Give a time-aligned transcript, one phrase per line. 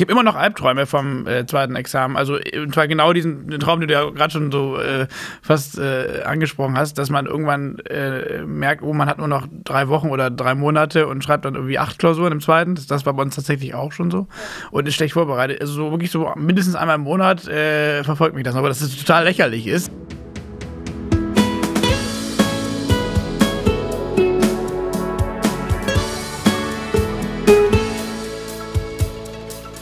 [0.00, 2.16] Ich habe immer noch Albträume vom äh, zweiten Examen.
[2.16, 5.06] Also, und zwar genau diesen Traum, den du ja gerade schon so äh,
[5.42, 9.88] fast äh, angesprochen hast, dass man irgendwann äh, merkt, oh, man hat nur noch drei
[9.88, 12.76] Wochen oder drei Monate und schreibt dann irgendwie acht Klausuren im zweiten.
[12.76, 14.26] Das, das war bei uns tatsächlich auch schon so.
[14.70, 15.60] Und ist schlecht vorbereitet.
[15.60, 18.56] Also, so wirklich so mindestens einmal im Monat äh, verfolgt mich das.
[18.56, 19.92] Aber dass es total lächerlich ist.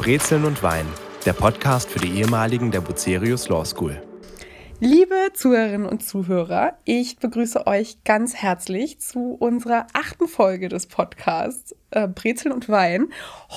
[0.08, 0.86] Brezeln und Wein,
[1.26, 4.00] der Podcast für die ehemaligen der Bucerius Law School.
[4.80, 11.76] Liebe Zuhörerinnen und Zuhörer, ich begrüße euch ganz herzlich zu unserer achten Folge des Podcasts
[11.90, 13.08] äh, Brezeln und Wein.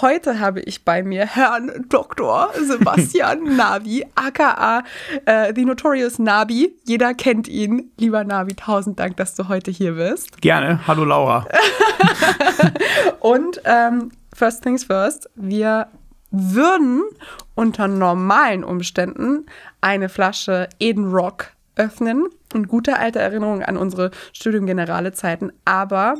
[0.01, 2.49] Heute habe ich bei mir Herrn Dr.
[2.61, 4.83] Sebastian Navi, aka
[5.23, 6.75] äh, The Notorious Nabi.
[6.85, 7.93] Jeder kennt ihn.
[7.97, 10.41] Lieber Navi, tausend Dank, dass du heute hier bist.
[10.41, 10.85] Gerne.
[10.85, 11.47] Hallo Laura.
[13.21, 15.87] und ähm, first things first, wir
[16.31, 17.03] würden
[17.55, 19.45] unter normalen Umständen
[19.81, 26.15] eine Flasche Eden Rock öffnen und gute alte Erinnerungen an unsere Studium Generale Zeiten, aber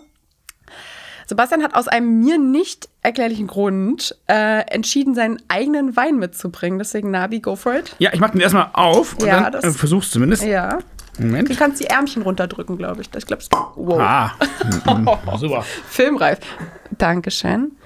[1.28, 6.78] Sebastian hat aus einem mir nicht erklärlichen Grund äh, entschieden, seinen eigenen Wein mitzubringen.
[6.78, 7.96] Deswegen, Nabi, go for it.
[8.00, 10.44] Ja, ich mach den erstmal auf und Ja, dann das- äh, versuch's zumindest.
[10.44, 10.80] Ja.
[11.20, 11.50] Moment.
[11.50, 13.10] Du kannst die Ärmchen runterdrücken, glaube ich.
[13.16, 13.44] Ich glaube,
[13.76, 14.00] wow.
[14.02, 14.32] Ah,
[15.38, 15.62] super.
[15.88, 16.40] Filmreif.
[16.98, 17.78] Dankeschön.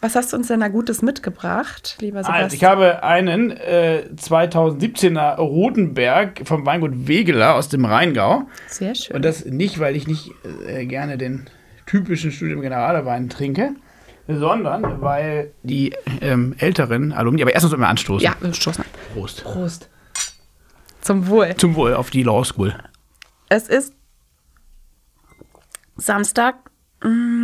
[0.00, 2.44] Was hast du uns denn da Gutes mitgebracht, lieber Sebastian?
[2.44, 8.44] Also, ich habe einen äh, 2017er Rotenberg vom Weingut Wegeler aus dem Rheingau.
[8.68, 9.16] Sehr schön.
[9.16, 10.30] Und das nicht, weil ich nicht
[10.66, 11.46] äh, gerne den
[11.86, 13.74] typischen Studium Generalewein trinke,
[14.28, 18.24] sondern weil die ähm, älteren Alumni, aber erstens immer anstoßen.
[18.24, 18.90] ja, wir stoßen an.
[19.14, 19.42] Prost.
[19.42, 19.88] Prost.
[21.00, 21.56] Zum Wohl.
[21.56, 22.74] Zum Wohl auf die Law School.
[23.48, 23.94] Es ist
[25.96, 26.56] Samstag,
[27.02, 27.37] mm,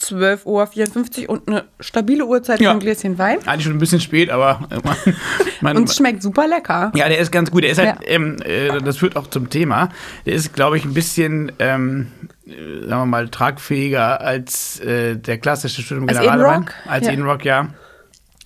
[0.00, 2.70] 12.54 Uhr und eine stabile Uhrzeit Ja.
[2.70, 3.38] für ein Gläschen Wein.
[3.46, 6.92] Eigentlich schon ein bisschen spät, aber äh, Und es schmeckt super lecker.
[6.94, 7.64] Ja, der ist ganz gut.
[7.64, 8.06] Der ist halt, Ja.
[8.06, 9.88] ähm, äh, das führt auch zum Thema.
[10.26, 12.08] Der ist, glaube ich, ein bisschen, ähm,
[12.46, 16.38] äh, sagen wir mal, tragfähiger als äh, der klassische Als Generalewein.
[16.62, 16.72] Edenrock?
[16.86, 17.12] Als Ja.
[17.12, 17.68] Edenrock, ja.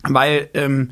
[0.04, 0.90] Weil ähm,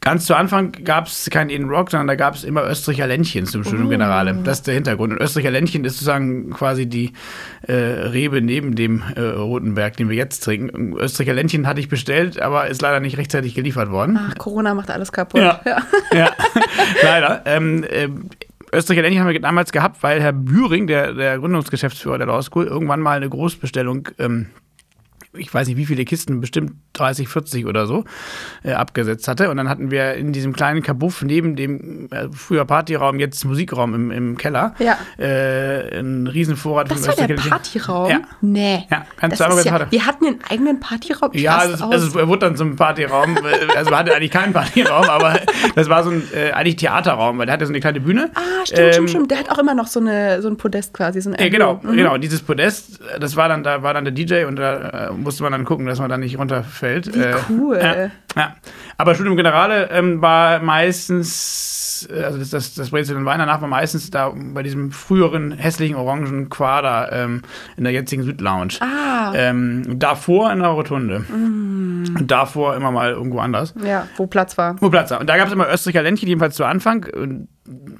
[0.00, 3.64] ganz zu Anfang gab es kein Edenrock, sondern da gab es immer Österreicher Ländchen zum
[3.64, 3.90] Studium Oh.
[3.90, 4.34] Generale.
[4.44, 5.12] Das ist der Hintergrund.
[5.12, 7.12] Und Österreicher Ländchen ist sozusagen quasi die
[7.62, 10.94] äh, Rebe neben dem äh, Rotenberg, den wir jetzt trinken.
[10.96, 14.18] Österreicher Ländchen hatte ich bestellt, aber ist leider nicht rechtzeitig geliefert worden.
[14.20, 15.40] Ach, Corona macht alles kaputt.
[15.40, 15.60] Ja.
[16.12, 16.30] ja,
[17.02, 17.42] leider.
[17.46, 18.30] Ähm, ähm,
[18.72, 22.66] Österreicher Ländchen haben wir damals gehabt, weil Herr Büring, der, der Gründungsgeschäftsführer der Law School,
[22.66, 24.46] irgendwann mal eine Großbestellung, ähm,
[25.38, 28.04] ich weiß nicht wie viele Kisten, bestimmt 30, 40 oder so,
[28.64, 29.50] äh, abgesetzt hatte.
[29.50, 33.94] Und dann hatten wir in diesem kleinen Kabuff neben dem äh, früher Partyraum, jetzt Musikraum
[33.94, 34.98] im, im Keller, Ja.
[35.18, 38.10] äh, einen riesen Vorrat Das von war der Partyraum?
[38.10, 38.20] Ja.
[38.40, 38.86] Nee.
[38.90, 41.30] Ja, ganz das ist ja, wir hatten einen eigenen Partyraum.
[41.34, 43.36] Ja, also, also er wurde dann zum Partyraum.
[43.36, 45.40] äh, Also wir hatten eigentlich keinen Partyraum, aber
[45.74, 48.30] das war so ein äh, eigentlich Theaterraum, weil der hatte so eine kleine Bühne.
[48.34, 49.30] ah, stimmt, Ähm, stimmt, stimmt.
[49.30, 51.20] Der hat auch immer noch so, eine, so ein Podest quasi.
[51.20, 51.80] So ein Ja, genau.
[51.82, 51.96] Mhm.
[51.96, 52.16] genau.
[52.18, 55.42] Dieses Podest, äh, das war dann, da war dann der DJ und da äh, musste
[55.42, 57.14] man dann gucken, dass man da nicht runterfällt.
[57.14, 57.78] Wie cool.
[57.78, 58.56] Ja, ja.
[58.96, 63.60] Aber Studium Generale ähm, war meistens, äh, also das, das, das Brezel und Wein danach
[63.60, 67.42] war meistens da bei diesem früheren hässlichen orangen Quader ähm,
[67.76, 68.80] in der jetzigen Südlounge.
[68.80, 69.34] Ah.
[69.34, 71.26] Ähm, davor in der Rotunde.
[71.28, 73.74] Und davor immer mal irgendwo anders.
[73.84, 74.80] Ja, wo Platz war.
[74.80, 75.20] Wo Platz war.
[75.20, 77.04] Und da gab es immer Österreicher Ländchen, jedenfalls zu Anfang.
[77.14, 77.48] Und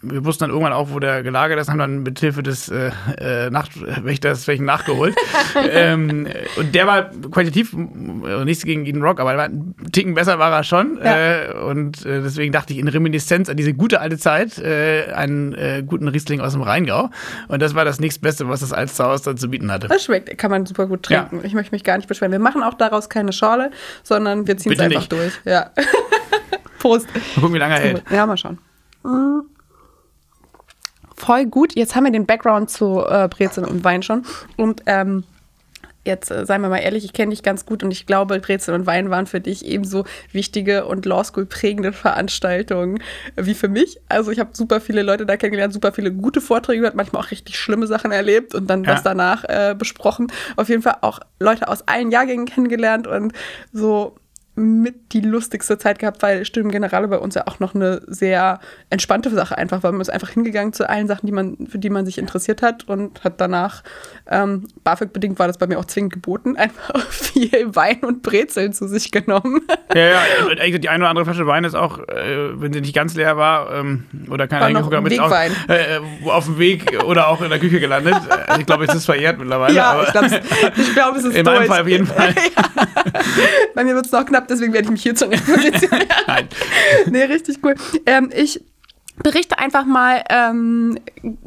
[0.02, 2.90] wir wussten dann irgendwann auch, wo der gelagert ist, haben dann mit Hilfe des äh,
[3.18, 5.16] äh, Nachtwächters welchen nachgeholt.
[5.70, 10.52] ähm, und der war qualitativ äh, nichts gegen Eden Rock, aber einen Ticken besser war
[10.52, 10.98] er schon.
[11.02, 11.16] Ja.
[11.16, 15.86] Äh, und äh, deswegen dachte ich in Reminiszenz an diese gute alte Zeit äh, einen
[15.86, 17.10] guten Riesling aus dem Rheingau.
[17.48, 19.88] Und das war das nächstbeste, was das Alsterhaus dann zu bieten hatte.
[19.88, 21.40] Das schmeckt, kann man super gut trinken.
[21.42, 22.32] Ich möchte mich gar nicht beschweren.
[22.32, 23.70] Wir machen auch daraus keine Schorle,
[24.02, 25.12] sondern wir ziehen es einfach nicht.
[25.12, 25.32] durch.
[25.44, 25.70] Ja.
[26.78, 27.08] Prost.
[27.12, 28.02] Mal gucken, wie lange er hält.
[28.10, 28.58] Ja, mal schauen.
[29.02, 29.57] Mm.
[31.18, 31.74] Voll gut.
[31.74, 34.24] Jetzt haben wir den Background zu äh, Brezeln und Wein schon.
[34.56, 35.24] Und ähm,
[36.04, 38.80] jetzt äh, seien wir mal ehrlich, ich kenne dich ganz gut und ich glaube, Brezeln
[38.80, 43.02] und Wein waren für dich ebenso wichtige und Law School prägende Veranstaltungen
[43.36, 44.00] wie für mich.
[44.08, 47.30] Also ich habe super viele Leute da kennengelernt, super viele gute Vorträge gehört, manchmal auch
[47.30, 48.92] richtig schlimme Sachen erlebt und dann Ja.
[48.92, 50.28] das danach äh, besprochen.
[50.56, 53.32] Auf jeden Fall auch Leute aus allen Jahrgängen kennengelernt und
[53.72, 54.14] so
[54.58, 58.60] mit die lustigste Zeit gehabt, weil Studium Generale bei uns ja auch noch eine sehr
[58.90, 59.92] entspannte Sache einfach war.
[59.92, 62.88] Man ist einfach hingegangen zu allen Sachen, die man, für die man sich interessiert hat
[62.88, 63.82] und hat danach,
[64.30, 68.86] ähm, BAföG-bedingt war das bei mir auch zwingend geboten, einfach viel Wein und Brezeln zu
[68.88, 69.62] sich genommen.
[69.94, 73.14] Ja, ja, die eine oder andere Flasche Wein ist auch, äh, wenn sie nicht ganz
[73.14, 75.32] leer war ähm, oder noch hingeguckt hat, ist auch
[75.68, 78.16] äh, wo auf dem Weg oder auch in der Küche gelandet.
[78.48, 79.74] Äh, ich glaube, es ist verjährt mittlerweile.
[79.74, 80.28] ja, ich glaube,
[80.94, 81.58] glaub, es ist in durch.
[81.58, 82.34] meinem Fall auf jeden Fall.
[83.74, 84.48] Bei mir wird es noch knapp.
[84.48, 86.00] deswegen werde ich mich hier zu einer Position.
[86.26, 86.48] Nein.
[87.10, 87.74] nee, richtig cool.
[88.06, 88.60] Ähm, ich
[89.22, 90.98] berichte einfach mal ähm,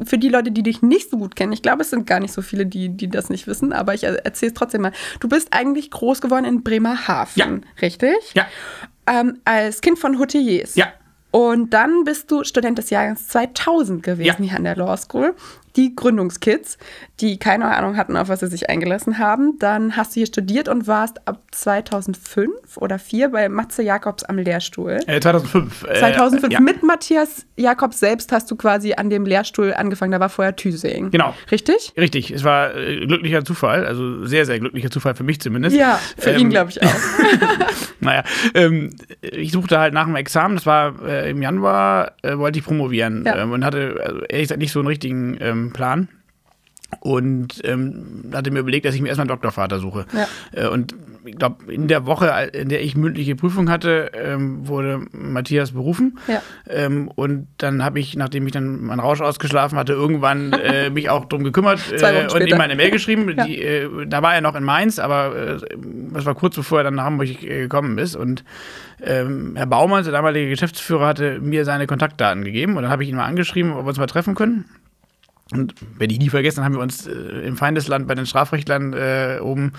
[0.04, 1.52] für die Leute, die dich nicht so gut kennen.
[1.52, 4.04] Ich glaube, es sind gar nicht so viele, die, die das nicht wissen, aber ich
[4.04, 4.92] erzähle es trotzdem mal.
[5.20, 7.48] Du bist eigentlich groß geworden in Bremerhaven, Ja.
[7.80, 8.14] richtig?
[8.34, 8.46] Ja.
[9.06, 10.76] Ähm, als Kind von Hoteliers.
[10.76, 10.86] Ja.
[11.30, 14.50] Und dann bist du Student des Jahrgangs 2000 gewesen Ja.
[14.50, 15.34] hier an der Law School.
[15.76, 16.76] Die Gründungskids,
[17.20, 19.58] die keine Ahnung hatten, auf was sie sich eingelassen haben.
[19.58, 24.38] Dann hast du hier studiert und warst ab 2005 oder 4 bei Matze Jakobs am
[24.38, 24.98] Lehrstuhl.
[25.06, 25.84] Äh, 2005.
[25.88, 26.60] Äh, 2005 ja.
[26.60, 30.12] mit Matthias Jakobs selbst hast du quasi an dem Lehrstuhl angefangen.
[30.12, 31.10] Da war vorher Thüsing.
[31.10, 31.34] Genau.
[31.50, 31.92] Richtig?
[31.96, 35.76] Richtig, es war äh, glücklicher Zufall, also sehr, sehr glücklicher Zufall für mich zumindest.
[35.76, 36.88] Ja, für Ähm, ihn glaube ich auch.
[38.00, 38.24] Naja,
[38.54, 38.90] ähm,
[39.20, 43.22] ich suchte halt nach dem Examen, das war äh, im Januar, äh, wollte ich promovieren
[43.24, 43.40] Ja.
[43.40, 46.08] ähm, und hatte also, ehrlich gesagt nicht so einen richtigen ähm, Plan.
[47.00, 50.04] Und ähm, hatte mir überlegt, dass ich mir erstmal einen Doktorvater suche.
[50.12, 50.26] Ja.
[50.52, 50.94] Äh, und
[51.24, 56.18] ich glaube, in der Woche, in der ich mündliche Prüfung hatte, ähm, wurde Matthias berufen.
[56.26, 56.42] Ja.
[56.68, 61.10] Ähm, und dann habe ich, nachdem ich dann meinen Rausch ausgeschlafen hatte, irgendwann äh, mich
[61.10, 63.32] auch drum gekümmert äh, und ihm eine Mail geschrieben.
[63.36, 63.46] Ja.
[63.46, 65.58] Die, äh, da war er noch in Mainz, aber äh,
[66.12, 68.16] das war kurz bevor er dann nach Hamburg äh, gekommen ist.
[68.16, 68.44] Und
[69.02, 72.76] ähm, Herr Baumann, der damalige Geschäftsführer, hatte mir seine Kontaktdaten gegeben.
[72.76, 74.66] Und dann habe ich ihn mal angeschrieben, ob wir uns mal treffen können.
[75.52, 79.38] Und werde ich nie vergessen, haben wir uns äh, im Feindesland bei den Strafrechtlern äh,
[79.40, 79.72] oben.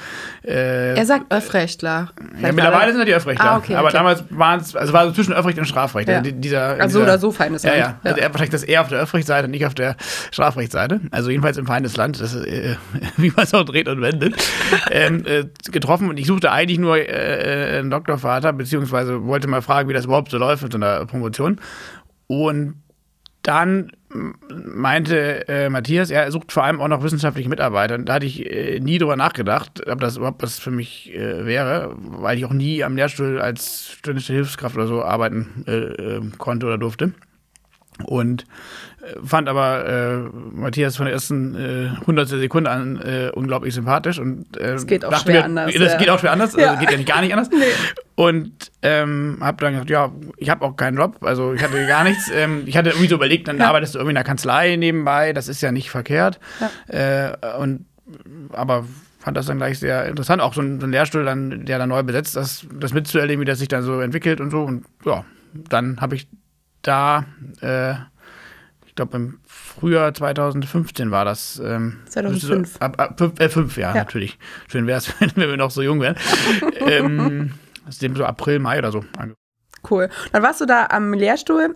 [0.44, 2.12] Äh, Er sagt Öffrechtler.
[2.42, 3.52] ja, mittlerweile er- sind er die Öffrechtler.
[3.52, 3.98] Ah, okay, aber okay.
[3.98, 6.08] damals waren es, also war so zwischen Öffrecht und Strafrecht.
[6.10, 6.18] Ja.
[6.20, 7.76] Also die- dieser, Also so dieser, oder so Feindesland.
[7.78, 8.00] Ja, ja.
[8.04, 8.24] Also Ja.
[8.24, 9.96] er wahrscheinlich das eher auf der Öffrechtsseite und nicht auf der
[10.32, 11.02] Strafrechtsseite.
[11.12, 12.76] Also jedenfalls im Feindesland, das äh,
[13.18, 14.36] wie man es auch dreht und wendet,
[14.92, 16.10] ähm, äh, getroffen.
[16.10, 20.30] Und ich suchte eigentlich nur äh, einen Doktorvater, beziehungsweise wollte mal fragen, wie das überhaupt
[20.32, 21.60] so läuft mit so einer Promotion.
[22.28, 22.76] Und
[23.42, 27.96] dann meinte äh, Matthias, er sucht vor allem auch noch wissenschaftliche Mitarbeiter.
[27.96, 31.46] Und da hatte ich äh, nie drüber nachgedacht, ob das überhaupt was für mich äh,
[31.46, 36.22] wäre, weil ich auch nie am Lehrstuhl als studentische Hilfskraft oder so arbeiten äh, äh,
[36.38, 37.14] konnte oder durfte.
[38.06, 38.46] Und
[39.24, 40.18] fand aber äh,
[40.56, 45.04] Matthias von der ersten äh, hundertstel Sekunde an äh, unglaublich sympathisch und äh, Es geht
[45.06, 45.98] auch schwer mir, anders, Das ja.
[45.98, 46.68] geht auch schwer anders, Ja.
[46.70, 47.50] also geht ja nicht gar nicht anders.
[48.16, 52.04] Und ähm, habe dann gesagt, ja, ich habe auch keinen Job, also ich hatte gar
[52.04, 52.30] nichts.
[52.32, 53.70] Ähm, ich hatte irgendwie so überlegt, dann Ja.
[53.70, 56.40] arbeitest du irgendwie in der Kanzlei nebenbei, das ist ja nicht verkehrt.
[56.88, 57.86] Äh, und
[58.52, 58.86] aber
[59.20, 61.90] fand das dann gleich sehr interessant, auch so ein, so ein Lehrstuhl, dann, der dann
[61.90, 64.62] neu besetzt, das, das mitzuerleben, wie das sich dann so entwickelt und so.
[64.62, 66.28] Und ja, dann habe ich
[66.84, 67.26] da,
[67.62, 67.96] äh,
[68.94, 71.60] ich glaube im Frühjahr 2015 war das.
[71.66, 72.60] Ähm, 2005.
[72.60, 73.96] müsste So, ab, ab, fünf, äh, fünf, ja, Ja.
[73.96, 74.38] natürlich.
[74.68, 76.16] Schön wäre es, wenn wir noch so jung wären.
[76.80, 77.54] ähm,
[77.88, 79.04] das ist eben so April, Mai oder so.
[79.90, 80.10] Cool.
[80.32, 81.76] Dann warst du da am Lehrstuhl.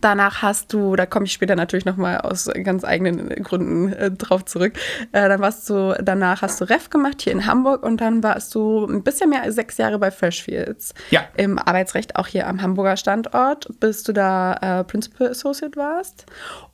[0.00, 4.44] Danach hast du, da komme ich später natürlich nochmal aus ganz eigenen Gründen äh, drauf
[4.44, 4.74] zurück.
[5.12, 8.54] Äh, dann warst du, danach hast du Ref gemacht hier in Hamburg und dann warst
[8.54, 10.94] du ein bisschen mehr als sechs Jahre bei Freshfields.
[11.10, 11.24] Ja.
[11.36, 16.26] Im Arbeitsrecht auch hier am Hamburger Standort, bis du da äh, Principal Associate warst.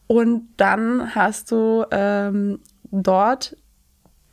[0.06, 2.60] Und dann hast du ähm,
[2.90, 3.56] dort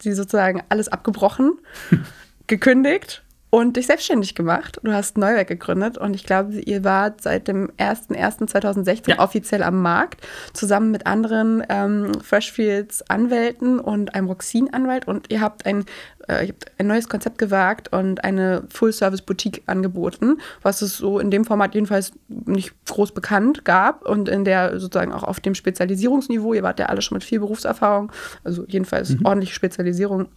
[0.04, 1.60] die sozusagen alles abgebrochen,
[2.48, 3.25] gekündigt
[3.56, 4.82] und dich selbstständig gemacht.
[4.84, 9.20] Du hast Neuwerk gegründet und ich glaube, ihr wart seit dem 01.01.2016 Ja.
[9.20, 15.66] offiziell am Markt, zusammen mit anderen ähm, Freshfields Anwälten und einem Roxin-Anwalt und ihr habt
[15.66, 15.86] ein,
[16.28, 21.32] äh, ihr habt ein neues Konzept gewagt und eine Full-Service-Boutique angeboten, was es so in
[21.32, 26.54] dem Format jedenfalls nicht groß bekannt gab und in der sozusagen auch auf dem Spezialisierungsniveau,
[26.54, 28.12] ihr wart ja alle schon mit viel Berufserfahrung,
[28.44, 30.28] also jedenfalls ordentliche Spezialisierung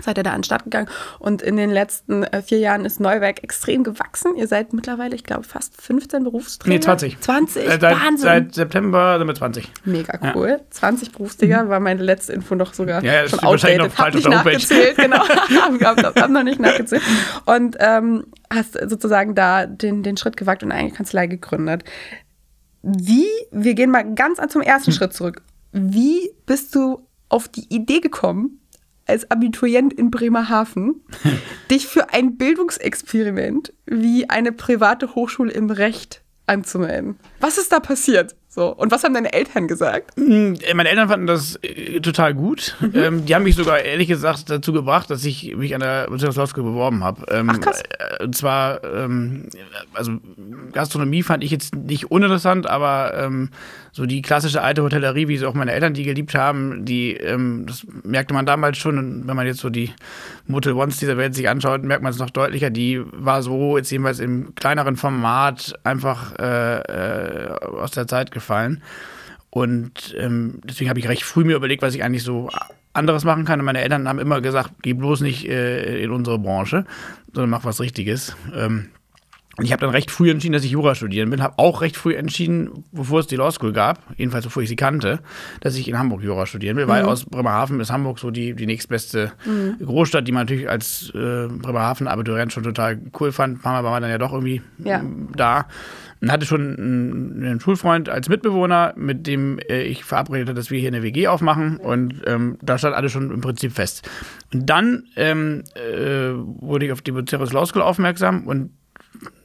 [0.00, 0.88] seid ihr da an den Start gegangen.
[1.18, 4.36] Und in den letzten äh, vier Jahren ist Neuwerk extrem gewachsen.
[4.36, 6.74] Ihr seid mittlerweile, ich glaube, fast 15 Berufsträger.
[6.74, 7.20] Nee, 20.
[7.20, 8.16] 20, Äh, seit, Wahnsinn.
[8.18, 9.72] seit September sind wir 20.
[9.84, 10.32] Mega Ja.
[10.36, 10.60] cool.
[10.70, 13.78] 20 Berufsträger war meine letzte Info noch sogar Ja, ja, das schon outdated.
[13.78, 15.16] noch Hab falsch nicht nachgezählt, genau.
[15.82, 17.02] hab, hab noch nicht nachgezählt.
[17.46, 21.84] Und ähm, hast sozusagen da den, den Schritt gewagt und eine Kanzlei gegründet.
[22.82, 24.96] Wie, wir gehen mal ganz an zum ersten Hm.
[24.96, 25.42] Schritt zurück.
[25.72, 28.60] Wie bist du auf die Idee gekommen,
[29.06, 31.02] als Abiturient in Bremerhaven,
[31.70, 37.16] dich für ein Bildungsexperiment wie eine private Hochschule im Recht anzumelden?
[37.40, 38.36] Was ist da passiert?
[38.48, 40.16] So, und was haben deine Eltern gesagt?
[40.16, 42.74] Äh, Meine Eltern fanden das äh, total gut.
[42.80, 42.92] Mhm.
[42.94, 46.64] Ähm, die haben mich sogar ehrlich gesagt dazu gebracht, dass ich mich an der Bezirkslauskel
[46.64, 47.26] beworben habe.
[47.30, 47.82] Ähm, Ach, krass.
[48.18, 49.50] äh, Und zwar, ähm,
[49.92, 50.12] also
[50.72, 53.50] Gastronomie fand ich jetzt nicht uninteressant, aber ähm,
[53.96, 57.64] so die klassische alte Hotellerie, wie sie auch meine Eltern die geliebt haben, die, ähm,
[57.66, 58.98] das merkte man damals schon.
[58.98, 59.90] Und wenn man jetzt so die
[60.46, 62.68] Motel Ones dieser Welt sich anschaut, merkt man es noch deutlicher.
[62.68, 68.82] Die war so jetzt jedenfals im kleineren Format einfach äh, äh, aus der Zeit gefallen.
[69.48, 72.50] Und ähm, deswegen habe ich recht früh mir überlegt, was ich eigentlich so
[72.92, 73.60] anderes machen kann.
[73.60, 76.84] Und meine Eltern haben immer gesagt, geh bloß nicht äh, in unsere Branche,
[77.32, 78.36] sondern mach was Richtiges.
[78.54, 78.90] Ähm,
[79.62, 81.40] ich habe dann recht früh entschieden, dass ich Jura studieren will.
[81.40, 84.76] Habe auch recht früh entschieden, bevor es die Law School gab, jedenfalls bevor ich sie
[84.76, 85.20] kannte,
[85.60, 88.66] dass ich in Hamburg Jura studieren will, weil aus Bremerhaven ist Hamburg so die, die
[88.66, 89.32] nächstbeste
[89.82, 93.64] Großstadt, die man natürlich als äh, Bremerhaven-Abiturient schon total cool fand.
[93.64, 95.02] Mal war man dann ja doch irgendwie Ja.
[95.34, 95.66] da.
[96.20, 100.70] Und hatte schon einen, einen Schulfreund als Mitbewohner, mit dem äh, ich verabredet hatte, dass
[100.70, 101.76] wir hier eine WG aufmachen.
[101.76, 104.08] Und ähm, da stand alles schon im Prinzip fest.
[104.52, 108.70] Und dann ähm, äh, wurde ich auf die Buceros Law School aufmerksam und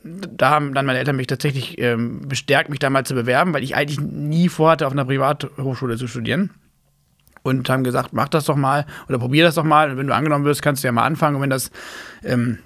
[0.04, 3.64] da haben dann meine Eltern mich tatsächlich ähm, bestärkt, mich da mal zu bewerben, weil
[3.64, 6.52] ich eigentlich nie vorhatte, auf einer Privathochschule zu studieren.
[7.44, 9.90] Und haben gesagt, mach das doch mal oder probier das doch mal.
[9.90, 11.38] Und wenn du angenommen wirst, kannst du ja mal anfangen.
[11.38, 11.72] Und wenn das
[12.24, 12.60] ähm,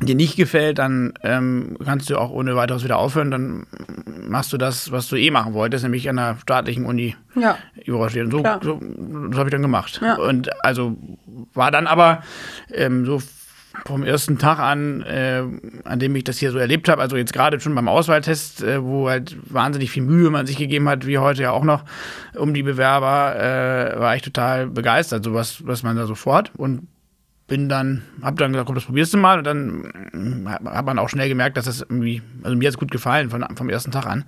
[0.00, 3.30] dir nicht gefällt, dann ähm, kannst du auch ohne weiteres wieder aufhören.
[3.30, 3.66] Dann
[4.28, 7.56] machst du das, was du eh machen wolltest, nämlich an einer staatlichen Uni Ja.
[7.84, 8.30] Jura studieren.
[8.30, 8.80] So, so,
[9.28, 10.00] das habe ich dann gemacht.
[10.02, 10.16] Ja.
[10.16, 10.96] Und also
[11.54, 12.22] war dann aber
[12.72, 13.20] ähm, so
[13.86, 15.42] vom ersten Tag an, äh,
[15.84, 18.82] an dem ich das hier so erlebt habe, also jetzt gerade schon beim Auswahltest, äh,
[18.82, 21.84] wo halt wahnsinnig viel Mühe man sich gegeben hat, wie heute ja auch noch
[22.34, 26.50] um die Bewerber, äh, war ich total begeistert, so was, was man da so vorhat.
[26.56, 26.88] Und
[27.50, 29.38] bin dann, hab dann gesagt, komm, das probierst du mal.
[29.38, 32.78] Und dann hat hat man auch schnell gemerkt, dass das irgendwie, also mir hat es
[32.78, 34.24] gut gefallen von, vom ersten Tag an.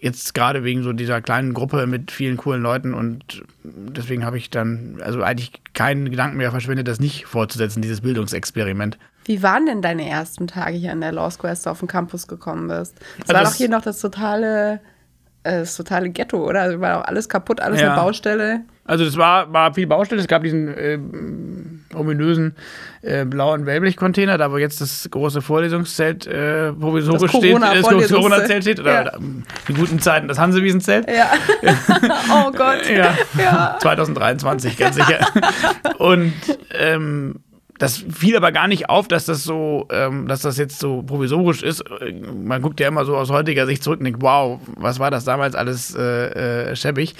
[0.00, 4.50] Jetzt gerade wegen so dieser kleinen Gruppe mit vielen coolen Leuten und deswegen habe ich
[4.50, 8.98] dann also eigentlich keinen Gedanken mehr verschwendet, das nicht fortzusetzen, dieses Bildungsexperiment.
[9.24, 11.88] Wie waren denn deine ersten Tage hier an der Law School, als du auf den
[11.88, 12.96] Campus gekommen bist?
[13.18, 14.80] Es Also war das- doch hier noch das totale,
[15.44, 16.62] äh, das totale Ghetto, oder?
[16.62, 17.92] Also war auch alles kaputt, alles Ja.
[17.92, 18.60] eine Baustelle.
[18.88, 20.20] Also es war, war viel Baustelle.
[20.20, 20.98] Es gab diesen äh,
[21.94, 22.56] ominösen
[23.02, 28.20] äh, blauen Wellblech-Container, da wo jetzt das große Vorlesungszelt äh, provisorisch Das steht, das Corona-Vorlesungszelt.
[28.20, 29.00] Corona-Zelt steht, oder, Ja.
[29.02, 29.18] oder
[29.68, 31.06] in guten Zeiten das Hansewiesen-Zelt.
[31.08, 31.30] Ja.
[32.46, 32.88] oh Gott.
[32.90, 33.76] Ja, Ja.
[33.80, 35.18] 2023, ganz sicher.
[35.98, 36.32] Und
[36.72, 37.36] ähm,
[37.78, 41.62] das fiel aber gar nicht auf, dass das so, ähm, dass das jetzt so provisorisch
[41.62, 41.84] ist.
[42.34, 45.24] Man guckt ja immer so aus heutiger Sicht zurück und denkt, wow, was war das
[45.24, 47.14] damals alles äh, äh, schäbig.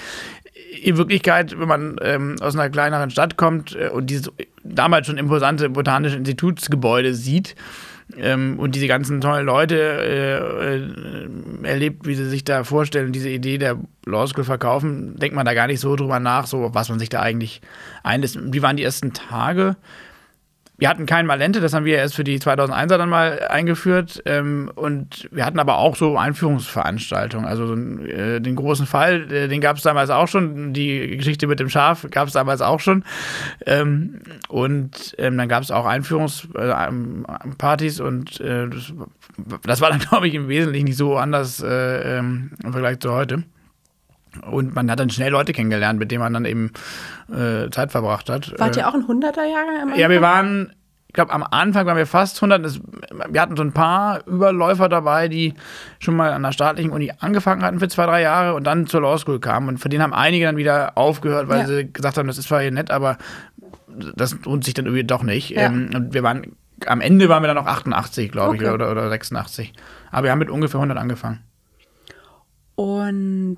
[0.83, 4.31] In Wirklichkeit, wenn man ähm, aus einer kleineren Stadt kommt äh, und dieses
[4.63, 7.55] damals schon imposante botanische Institutsgebäude sieht,
[8.17, 13.29] ähm, und diese ganzen tollen Leute äh, äh, erlebt, wie sie sich da vorstellen, diese
[13.29, 16.89] Idee der Law School verkaufen, denkt man da gar nicht so drüber nach, so was
[16.89, 17.61] man sich da eigentlich
[18.03, 18.39] einlässt.
[18.41, 19.75] Wie waren die ersten Tage?
[20.79, 24.23] Wir hatten kein Malente, das haben wir erst für die 2001er dann mal eingeführt.
[24.25, 27.45] Ähm, und wir hatten aber auch so Einführungsveranstaltungen.
[27.45, 30.71] Also so, äh, den großen Fall, äh, den gab es damals auch schon.
[30.71, 33.03] Die Geschichte mit dem Schaf gab es damals auch schon.
[33.65, 38.93] Ähm, und ähm, dann gab es auch Einführungspartys und äh, das,
[39.63, 43.11] das war dann, glaube ich, im Wesentlichen nicht so anders äh, ähm, im Vergleich zu
[43.11, 43.43] heute.
[44.49, 46.71] Und man hat dann schnell Leute kennengelernt, mit denen man dann eben
[47.31, 48.53] äh, Zeit verbracht hat.
[48.59, 49.97] Wart Äh, ihr auch ein 100er-Jahrgang?
[49.97, 50.73] ja, wir waren,
[51.07, 52.63] ich glaube, am Anfang waren wir fast 100.
[52.63, 52.79] Das,
[53.29, 55.55] wir hatten so ein paar Überläufer dabei, die
[55.97, 59.01] schon mal an der staatlichen Uni angefangen hatten für zwei, drei Jahre und dann zur
[59.01, 59.67] Law School kamen.
[59.67, 61.65] Und von denen haben einige dann wieder aufgehört, weil Ja.
[61.67, 63.17] sie gesagt haben, das ist zwar hier nett, aber
[64.15, 65.49] das lohnt sich dann irgendwie doch nicht.
[65.49, 65.63] Ja.
[65.63, 66.55] Ähm, und wir waren,
[66.85, 68.71] am Ende waren wir dann noch 88, glaube ich, Okay.
[68.71, 69.73] oder, oder 86.
[70.11, 71.39] Aber wir haben mit ungefähr 100 angefangen.
[72.75, 73.57] Und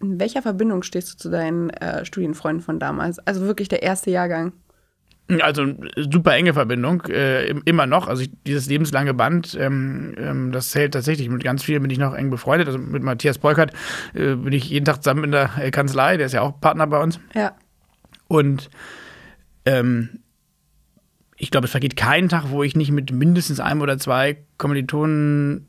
[0.00, 3.18] in welcher Verbindung stehst du zu deinen äh, Studienfreunden von damals?
[3.20, 4.52] Also wirklich der erste Jahrgang.
[5.40, 8.06] Also super enge Verbindung, äh, im- immer noch.
[8.06, 11.28] Also ich, dieses lebenslange Band, ähm, ähm, das hält tatsächlich.
[11.28, 12.68] Mit ganz vielen bin ich noch eng befreundet.
[12.68, 13.72] Also mit Matthias Beukert
[14.14, 16.86] äh, bin ich jeden Tag zusammen in der äh, Kanzlei, der ist ja auch Partner
[16.86, 17.18] bei uns.
[17.34, 17.56] Ja.
[18.28, 18.70] Und
[19.64, 20.20] ähm,
[21.36, 25.66] ich glaube, es vergeht kein Tag, wo ich nicht mit mindestens einem oder zwei Kommilitonen,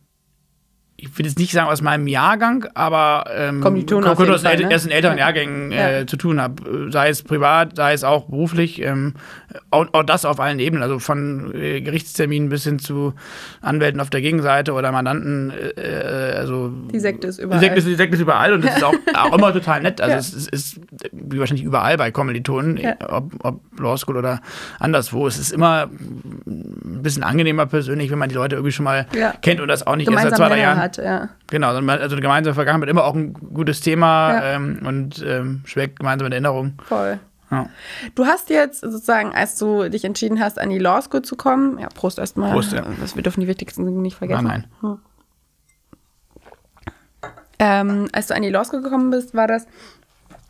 [1.00, 4.72] ich will jetzt nicht sagen aus meinem Jahrgang, aber ähm, Kommilitonen aus den Fall, ne?
[4.72, 6.08] ersten älteren Jahrgängen äh, Ja.
[6.08, 6.90] zu tun habe.
[6.92, 8.82] Sei es privat, sei es auch beruflich.
[8.82, 9.14] Ähm,
[9.70, 13.14] auch, auch das auf allen Ebenen, also von äh, Gerichtsterminen bis hin zu
[13.62, 15.52] Anwälten auf der Gegenseite oder Mandanten.
[15.78, 17.60] Äh, also Die Sekte ist überall.
[17.60, 20.02] die Sekte ist, die Sekte ist überall und das ist auch, auch immer total nett.
[20.02, 20.18] Also Ja.
[20.20, 20.80] es ist, ist
[21.12, 22.96] wie wahrscheinlich überall bei Kommilitonen, Ja.
[23.08, 24.42] ob, ob Law School oder
[24.80, 25.28] anderswo.
[25.28, 25.90] Es ist immer
[26.48, 29.06] ein bisschen angenehmer persönlich, wenn man die Leute irgendwie schon mal
[29.44, 30.87] kennt und das auch nicht erst seit zwei, drei Jahren.
[30.88, 31.30] Hat, ja.
[31.48, 34.44] Genau, also eine gemeinsame Vergangenheit immer auch ein gutes Thema Ja.
[34.56, 36.74] ähm, und ähm, schwelgt gemeinsam in Erinnerung.
[36.84, 37.20] Voll.
[37.50, 37.70] Ja.
[38.16, 41.80] Du hast jetzt sozusagen, als du dich entschieden hast, an die Law School zu kommen,
[41.80, 42.52] ja, Prost erstmal.
[42.52, 42.86] Prost, ja.
[43.00, 44.44] Das, wir dürfen die wichtigsten Dinge nicht vergessen.
[44.46, 44.98] Nein, nein.
[47.60, 49.66] Ähm, als du an die Law School gekommen bist, war das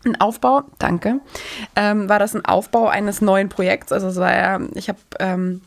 [0.06, 1.20] ein Aufbau, danke,
[1.76, 3.92] ähm, war das ein Aufbau eines neuen Projekts.
[3.92, 5.62] Also es war ja, ich habe ähm,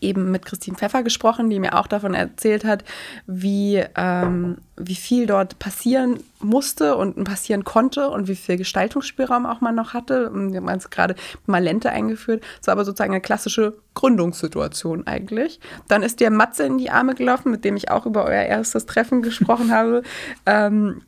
[0.00, 2.84] eben mit Christine Pfeffer gesprochen, die mir auch davon erzählt hat,
[3.26, 9.60] wie, ähm, wie viel dort passieren musste und passieren konnte und wie viel Gestaltungsspielraum auch
[9.60, 10.30] man noch hatte.
[10.32, 11.14] Wir haben jetzt gerade
[11.46, 12.44] Malente eingeführt.
[12.58, 15.60] Das war aber sozusagen eine klassische Gründungssituation eigentlich.
[15.88, 18.86] Dann ist dir Matze in die Arme gelaufen, mit dem ich auch über euer erstes
[18.86, 20.02] Treffen gesprochen habe.
[20.44, 21.02] Ähm,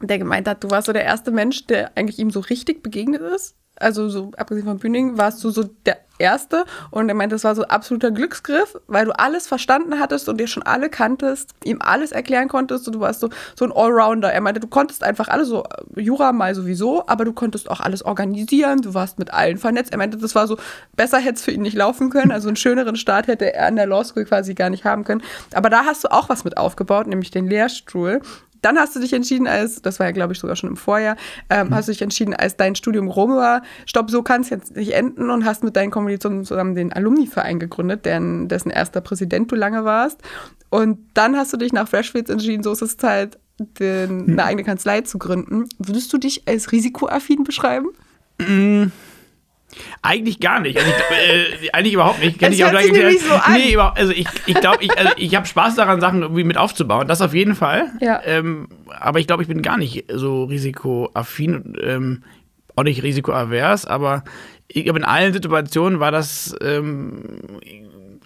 [0.00, 3.20] der gemeint hat, du warst so der erste Mensch, der eigentlich ihm so richtig begegnet
[3.20, 6.64] ist also so abgesehen von Bühning, warst du so der Erste.
[6.90, 10.48] Und er meinte, das war so absoluter Glücksgriff, weil du alles verstanden hattest und dir
[10.48, 14.32] schon alle kanntest, ihm alles erklären konntest und du warst so, so ein Allrounder.
[14.32, 15.64] Er meinte, du konntest einfach alles so,
[15.96, 19.92] Jura mal sowieso, aber du konntest auch alles organisieren, du warst mit allen vernetzt.
[19.92, 20.56] Er meinte, das war so,
[20.96, 23.76] besser hätte es für ihn nicht laufen können, also einen schöneren Start hätte er an
[23.76, 25.22] der Law School quasi gar nicht haben können.
[25.54, 28.20] Aber da hast du auch was mit aufgebaut, nämlich den Lehrstuhl
[28.62, 31.16] dann hast du dich entschieden, als, das war ja, glaube ich, sogar schon im Vorjahr,
[31.50, 31.74] ähm, mhm.
[31.74, 34.92] hast du dich entschieden, als dein Studium rum war, stopp, so kann es jetzt nicht
[34.92, 39.56] enden und hast mit deinen Kommilitonen zusammen den Alumni-Verein gegründet, deren, dessen erster Präsident du
[39.56, 40.20] lange warst.
[40.70, 44.32] Und dann hast du dich nach Freshfields entschieden, so ist es Zeit, den, mhm.
[44.32, 45.64] eine eigene Kanzlei zu gründen.
[45.78, 47.88] Würdest du dich als risikoaffin beschreiben?
[48.38, 48.92] Mhm.
[50.02, 50.78] Eigentlich gar nicht.
[50.78, 52.38] Also ich, äh, eigentlich überhaupt nicht.
[52.38, 53.52] Kann das ich hört sich nämlich so an.
[53.52, 57.06] Nee, also ich, ich glaube, ich, also ich habe Spaß daran, Sachen irgendwie mit aufzubauen.
[57.06, 57.86] Das auf jeden Fall.
[58.00, 58.20] Ja.
[58.24, 61.74] Ähm, aber ich glaube, ich bin gar nicht so risikoaffin.
[61.82, 62.22] Ähm,
[62.78, 64.22] auch nicht risikoavers, aber
[64.68, 67.22] ich glaube, in allen Situationen war das ähm,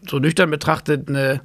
[0.07, 1.41] so nüchtern betrachtet eine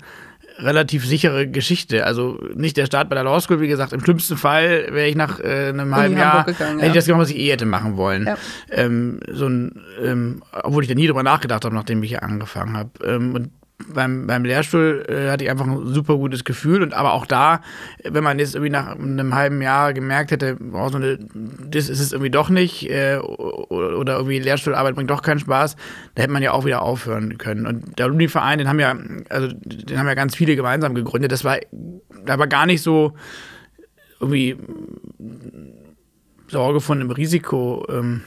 [0.59, 2.05] relativ sichere Geschichte.
[2.05, 5.15] Also nicht der Start bei der Law School, wie gesagt, im schlimmsten Fall wäre ich
[5.15, 7.97] nach äh, einem halben Jahr, gegangen, hätte ich das gemacht, was ich eh hätte machen
[7.97, 8.25] wollen.
[8.25, 8.37] Ja.
[8.71, 12.77] Ähm, so ein, ähm, obwohl ich da nie drüber nachgedacht habe, nachdem ich hier angefangen
[12.77, 12.89] habe.
[13.05, 13.51] Ähm, und
[13.93, 16.81] beim, beim Lehrstuhl äh, hatte ich einfach ein super gutes Gefühl.
[16.81, 17.61] Und aber auch da,
[18.03, 21.19] wenn man jetzt irgendwie nach einem halben Jahr gemerkt hätte, oh, so eine,
[21.69, 25.75] das ist es irgendwie doch nicht, äh, oder irgendwie Lehrstuhlarbeit bringt doch keinen Spaß,
[26.15, 27.67] da hätte man ja auch wieder aufhören können.
[27.67, 28.95] Und der Alumni-Verein, den haben ja,
[29.29, 31.31] also den haben ja ganz viele gemeinsam gegründet.
[31.31, 31.57] Das war,
[32.25, 33.13] da war gar nicht so
[34.19, 34.57] irgendwie
[36.47, 37.85] Sorge von einem Risiko.
[37.89, 38.21] Ähm,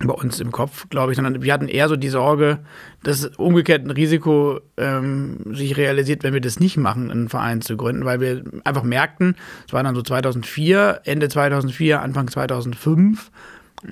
[0.00, 2.58] bei uns im Kopf, glaube ich, sondern wir hatten eher so die Sorge,
[3.04, 7.76] dass umgekehrt ein Risiko ähm, sich realisiert, wenn wir das nicht machen, einen Verein zu
[7.76, 9.36] gründen, weil wir einfach merkten,
[9.66, 13.30] es war dann so 2004, Ende 2004, Anfang 2005,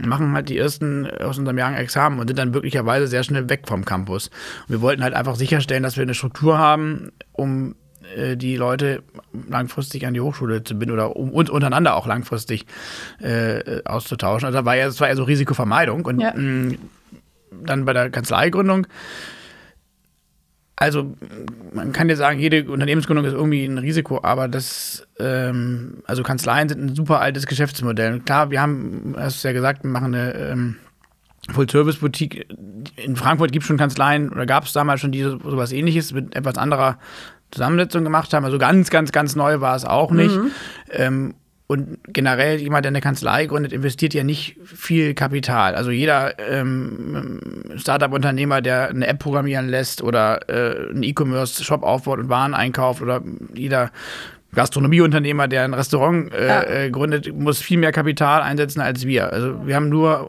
[0.00, 3.62] machen halt die ersten aus unserem Jahren Examen und sind dann möglicherweise sehr schnell weg
[3.66, 4.28] vom Campus.
[4.66, 7.76] Und wir wollten halt einfach sicherstellen, dass wir eine Struktur haben, um
[8.16, 9.02] äh, die Leute
[9.48, 12.66] langfristig an die Hochschule zu binden oder um uns untereinander auch langfristig
[13.20, 14.46] äh, auszutauschen.
[14.46, 16.04] Also das war ja, das war ja so Risikovermeidung.
[16.04, 16.32] Und ja.
[16.34, 16.76] mh,
[17.64, 18.86] dann bei der Kanzleigründung,
[20.76, 21.14] also
[21.72, 26.68] man kann ja sagen, jede Unternehmensgründung ist irgendwie ein Risiko, aber das, ähm, also Kanzleien
[26.68, 28.18] sind ein super altes Geschäftsmodell.
[28.20, 30.76] Klar, wir haben, hast du ja gesagt, wir machen eine ähm,
[31.50, 32.48] Full-Service-Boutique.
[32.96, 36.34] In Frankfurt gibt es schon Kanzleien oder gab es damals schon diese, sowas ähnliches mit
[36.34, 36.98] etwas anderer
[37.52, 38.44] Zusammensetzung gemacht haben.
[38.44, 40.34] Also ganz, ganz, ganz neu war es auch nicht.
[40.34, 40.50] Mhm.
[40.90, 41.34] Ähm,
[41.68, 45.74] und generell, jemand, der eine Kanzlei gründet, investiert ja nicht viel Kapital.
[45.74, 47.40] Also jeder ähm,
[47.76, 53.22] Startup-Unternehmer, der eine App programmieren lässt oder äh, einen E-Commerce-Shop aufbaut und Waren einkauft oder
[53.54, 53.90] jeder
[54.54, 56.62] Gastronomieunternehmer, der ein Restaurant äh, ja.
[56.62, 59.32] äh, gründet, muss viel mehr Kapital einsetzen als wir.
[59.32, 60.28] Also wir haben nur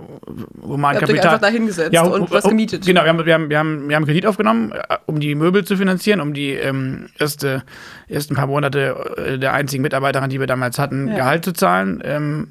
[0.62, 1.18] human Kapital.
[1.18, 2.86] Euch einfach dahingesetzt ja, und was gemietet.
[2.86, 5.66] Genau, wir haben, wir haben, wir haben, wir haben Kredit aufgenommen, äh, um die Möbel
[5.66, 7.64] zu finanzieren, um die ähm, erste,
[8.08, 11.18] ersten paar Monate äh, der einzigen Mitarbeiterin, die wir damals hatten, ja.
[11.18, 12.48] Gehalt zu zahlen ähm,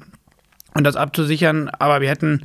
[0.75, 1.71] und das abzusichern.
[1.79, 2.43] Aber wir hätten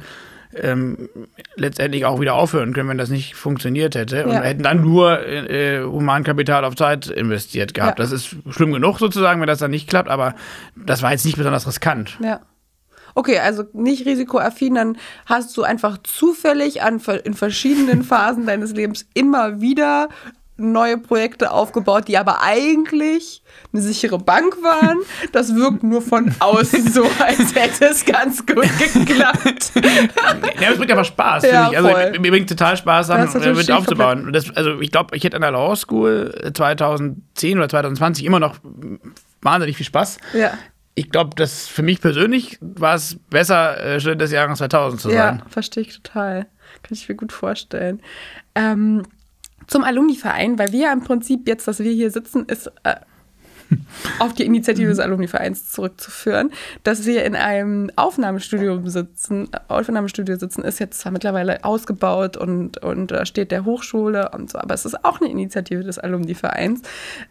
[0.55, 1.09] ähm,
[1.57, 4.25] letztendlich auch wieder aufhören können, wenn das nicht funktioniert hätte.
[4.25, 4.43] Und ja.
[4.43, 7.99] hätten dann nur äh, Humankapital auf Zeit investiert gehabt.
[7.99, 8.05] Ja.
[8.05, 10.35] Das ist schlimm genug sozusagen, wenn das dann nicht klappt, aber
[10.77, 12.19] das war jetzt nicht besonders riskant.
[12.23, 12.41] Ja.
[13.15, 19.07] Okay, also nicht risikoaffin, dann hast du einfach zufällig an, in verschiedenen Phasen deines Lebens
[19.13, 20.09] immer wieder
[20.59, 23.43] neue Projekte aufgebaut, die aber eigentlich
[23.73, 24.99] eine sichere Bank waren.
[25.33, 29.73] Das wirkt nur von außen so, als hätte es ganz gut geklappt.
[30.61, 31.77] ja, es bringt einfach Spaß, ja, ich.
[31.77, 34.33] Also mir bringt total Spaß, Sachen mit aufzubauen.
[34.33, 38.57] Das, also ich glaube, ich hätte an der Law School 2010 oder 2020 immer noch
[39.41, 40.19] wahnsinnig viel Spaß.
[40.35, 40.53] Ja.
[40.95, 45.09] Ich glaube, dass für mich persönlich war es besser, äh, Student des Jahres 2000 zu
[45.11, 45.39] sein.
[45.39, 46.47] Ja, verstehe ich total.
[46.83, 48.03] Kann ich mir gut vorstellen.
[48.57, 49.05] Ähm,
[49.69, 52.97] zum Alumni-Verein, weil wir im Prinzip jetzt, dass wir hier sitzen, ist äh,
[54.19, 56.51] auf die Initiative des Alumni-Vereins zurückzuführen.
[56.85, 63.11] Dass wir in einem Aufnahmestudio sitzen, Aufnahmestudio sitzen, ist jetzt zwar mittlerweile ausgebaut und, und
[63.11, 66.83] da steht der Hochschule und so, aber es ist auch eine Initiative des Alumni-Vereins,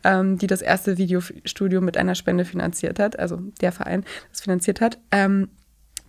[0.04, 4.82] ähm, die das erste Videostudio mit einer Spende finanziert hat, also der Verein das finanziert
[4.82, 5.00] hat.
[5.12, 5.50] Ähm,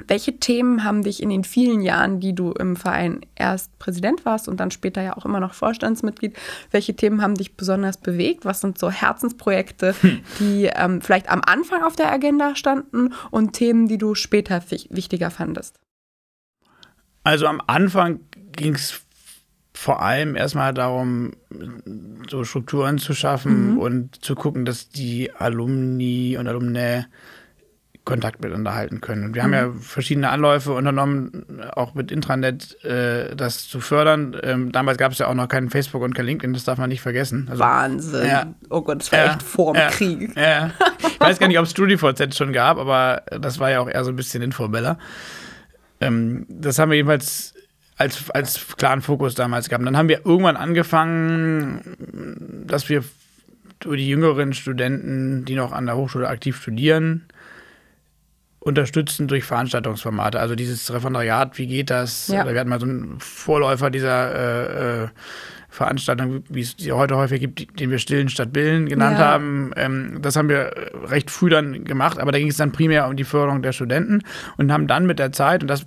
[0.06, 4.48] Welche Themen haben dich in den vielen Jahren, die du im Verein erst Präsident warst
[4.48, 6.36] und dann später ja auch immer noch Vorstandsmitglied,
[6.70, 8.44] welche Themen haben dich besonders bewegt?
[8.44, 10.20] Was sind so Herzensprojekte, hm.
[10.38, 15.30] die ähm, vielleicht am Anfang auf der Agenda standen und Themen, die du später wichtiger
[15.30, 15.76] fandest?
[17.24, 18.20] Also am Anfang
[18.52, 19.02] ging es
[19.78, 21.34] vor allem erstmal darum,
[22.28, 23.78] so Strukturen zu schaffen mhm.
[23.78, 27.04] und zu gucken, dass die Alumni und Alumni
[28.08, 29.26] Kontakt miteinander halten können.
[29.26, 29.44] Und wir mhm.
[29.44, 34.34] haben ja verschiedene Anläufe unternommen, auch mit Intranet äh, das zu fördern.
[34.42, 36.88] Ähm, damals gab es ja auch noch kein Facebook und kein LinkedIn, das darf man
[36.88, 37.48] nicht vergessen.
[37.50, 38.26] Also, Wahnsinn.
[38.26, 40.34] Ja, oh Gott, das war ja, echt vor dem ja, Krieg.
[40.36, 40.70] Ja.
[41.06, 44.02] Ich weiß gar nicht, ob es StudiVZ schon gab, aber das war ja auch eher
[44.04, 44.96] so ein bisschen informeller.
[46.00, 47.52] Ähm, das haben wir jedenfalls
[47.98, 49.82] als, als klaren Fokus damals gehabt.
[49.82, 53.04] Und dann haben wir irgendwann angefangen, dass wir
[53.84, 57.28] die jüngeren Studenten, die noch an der Hochschule aktiv studieren,
[58.68, 60.38] unterstützen durch Veranstaltungsformate.
[60.38, 62.28] Also dieses Referendariat, wie geht das?
[62.28, 62.46] Ja.
[62.46, 65.08] Wir hatten mal so einen Vorläufer dieser äh, äh,
[65.70, 69.26] Veranstaltung, wie es sie heute häufig gibt, den wir Stillen statt Billen genannt ja.
[69.26, 69.72] haben.
[69.76, 70.72] Ähm, das haben wir
[71.04, 74.22] recht früh dann gemacht, aber da ging es dann primär um die Förderung der Studenten
[74.56, 75.86] und haben dann mit der Zeit, und das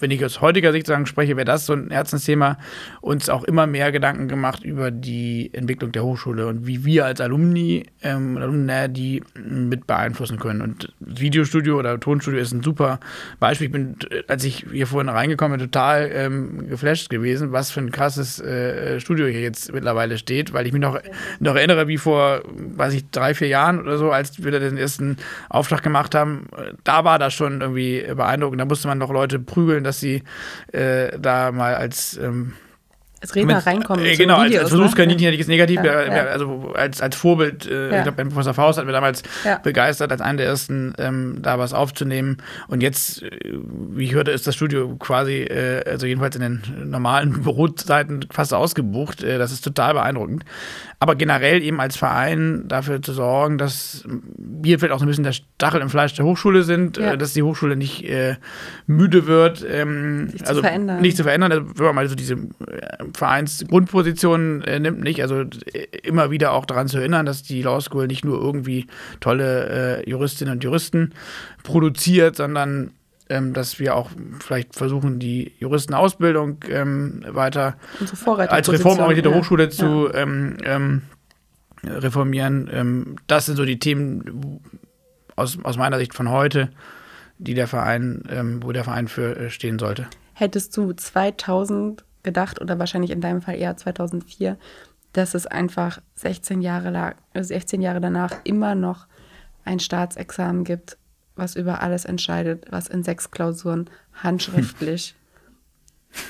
[0.00, 2.58] wenn ich aus heutiger Sicht sagen spreche, wäre das so ein Herzensthema,
[3.00, 7.20] uns auch immer mehr Gedanken gemacht über die Entwicklung der Hochschule und wie wir als
[7.20, 10.62] Alumni, ähm, Alumni die mit beeinflussen können.
[10.62, 13.00] Und Videostudio oder Tonstudio ist ein super
[13.40, 13.66] Beispiel.
[13.66, 13.96] Ich bin,
[14.28, 19.00] als ich hier vorhin reingekommen bin, total ähm, geflasht gewesen, was für ein krasses äh,
[19.00, 20.98] Studio hier jetzt mittlerweile steht, weil ich mich noch,
[21.40, 24.76] noch erinnere, wie vor, weiß ich, drei, vier Jahren oder so, als wir da den
[24.76, 25.16] ersten
[25.48, 26.46] Auftrag gemacht haben,
[26.84, 28.60] da war das schon irgendwie beeindruckend.
[28.60, 30.22] Da musste man noch Leute prügeln, dass sie
[30.72, 32.54] äh, da mal als ähm,
[33.20, 34.04] als Redner mit, reinkommen.
[34.04, 35.26] Äh, genau, Videos, als Versuchskaninchen ne?
[35.26, 36.24] hätte ich es negativ, ja, ja.
[36.26, 37.96] also als, als Vorbild, äh, ja.
[37.98, 39.22] ich glaube, Professor Faust hat mir damals
[39.64, 42.38] begeistert, als einer der ersten ähm, da was aufzunehmen.
[42.68, 43.30] Und jetzt, äh,
[43.90, 48.54] wie ich hörte, ist das Studio quasi, äh, also jedenfalls in den normalen Bürozeiten fast
[48.54, 49.24] ausgebucht.
[49.24, 50.44] Äh, das ist total beeindruckend.
[51.00, 54.04] Aber generell eben als Verein dafür zu sorgen, dass
[54.36, 57.34] wir vielleicht auch so ein bisschen der Stachel im Fleisch der Hochschule sind, äh, dass
[57.34, 58.04] die Hochschule nicht
[58.86, 59.64] müde wird.
[59.68, 61.00] Ähm, nicht also zu verändern.
[61.00, 61.52] Nicht zu verändern.
[61.52, 62.36] Also, wenn man mal so diese
[63.14, 65.22] Vereinsgrundposition äh, nimmt nicht.
[65.22, 68.86] Also äh, immer wieder auch daran zu erinnern, dass die Law School nicht nur irgendwie
[69.20, 71.14] tolle äh, Juristinnen und Juristen
[71.62, 72.90] produziert, sondern
[73.28, 74.10] ähm, dass wir auch
[74.40, 77.76] vielleicht versuchen, die Juristenausbildung ähm, weiter
[78.48, 79.36] als reformorientierte ja.
[79.36, 80.14] Hochschule zu ja.
[80.14, 81.02] ähm, ähm
[81.84, 82.68] reformieren.
[82.72, 84.60] Ähm, das sind so die Themen
[85.36, 86.70] aus, aus meiner Sicht von heute,
[87.38, 90.06] die der Verein, ähm, wo der Verein für äh, stehen sollte.
[90.34, 94.58] Hättest du 2000 gedacht oder wahrscheinlich in deinem Fall eher 2004,
[95.12, 99.06] dass es einfach 16 Jahre, lang, 16 Jahre danach immer noch
[99.64, 100.98] ein Staatsexamen gibt,
[101.38, 103.88] was über alles entscheidet, was in sechs Klausuren
[104.22, 105.14] handschriftlich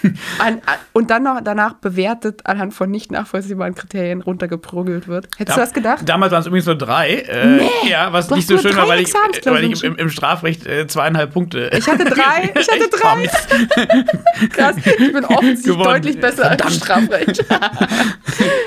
[0.38, 0.60] an,
[0.92, 5.28] und dann noch danach bewertet anhand von nicht nachvollziehbaren Kriterien runtergeprügelt wird.
[5.36, 6.08] Hättest da, du das gedacht?
[6.08, 7.14] Damals waren es übrigens nur drei.
[7.14, 9.12] Äh, nee, ja, was nicht so schön war, weil ich,
[9.44, 11.70] weil ich im, im Strafrecht äh, zweieinhalb Punkte.
[11.76, 12.52] Ich hatte drei.
[12.58, 13.28] Ich hatte drei.
[14.48, 15.84] Krass, ich bin offensichtlich Gewonnen.
[15.84, 16.64] deutlich besser Verdammt.
[16.64, 17.44] als Strafrecht.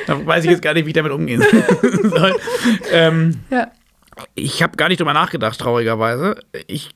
[0.07, 1.43] da weiß ich jetzt gar nicht, wie ich damit umgehen
[2.03, 2.35] soll.
[2.91, 3.67] Ähm, ja.
[4.35, 6.35] Ich habe gar nicht drüber nachgedacht, traurigerweise.
[6.67, 6.91] Ich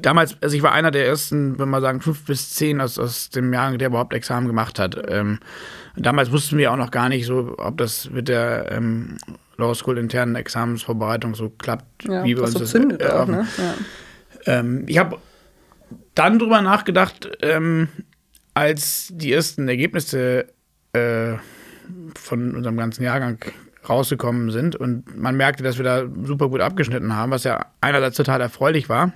[0.00, 3.30] damals, also ich war einer der ersten, wenn man sagen, fünf bis zehn aus, aus
[3.30, 4.96] dem Jahr, der überhaupt Examen gemacht hat.
[5.08, 5.40] Ähm,
[5.96, 9.18] damals wussten wir auch noch gar nicht so, ob das mit der ähm,
[9.56, 13.46] Law School internen Examensvorbereitung so klappt, ja, wie wir uns so das äh, auch, ne?
[13.58, 13.74] ja.
[14.46, 15.18] ähm, Ich habe
[16.14, 17.88] dann drüber nachgedacht, ähm,
[18.54, 20.46] als die ersten Ergebnisse
[20.92, 21.34] äh,
[22.14, 23.38] von unserem ganzen Jahrgang
[23.88, 28.16] rausgekommen sind und man merkte, dass wir da super gut abgeschnitten haben, was ja einerseits
[28.16, 29.12] total erfreulich war,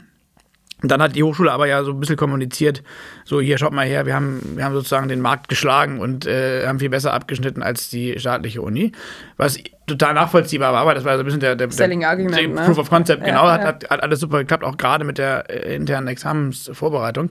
[0.83, 2.83] und dann hat die Hochschule aber ja so ein bisschen kommuniziert,
[3.25, 6.67] so hier schaut mal her, wir haben, wir haben sozusagen den Markt geschlagen und äh,
[6.67, 8.93] haben viel besser abgeschnitten als die staatliche Uni.
[9.39, 12.63] Was total nachvollziehbar war, aber das war so ein bisschen der, der, der, der ne?
[12.67, 13.53] Proof of Concept, ja, genau, ja.
[13.53, 17.31] Hat, hat, hat, alles super geklappt, auch gerade mit der äh, internen Examensvorbereitung.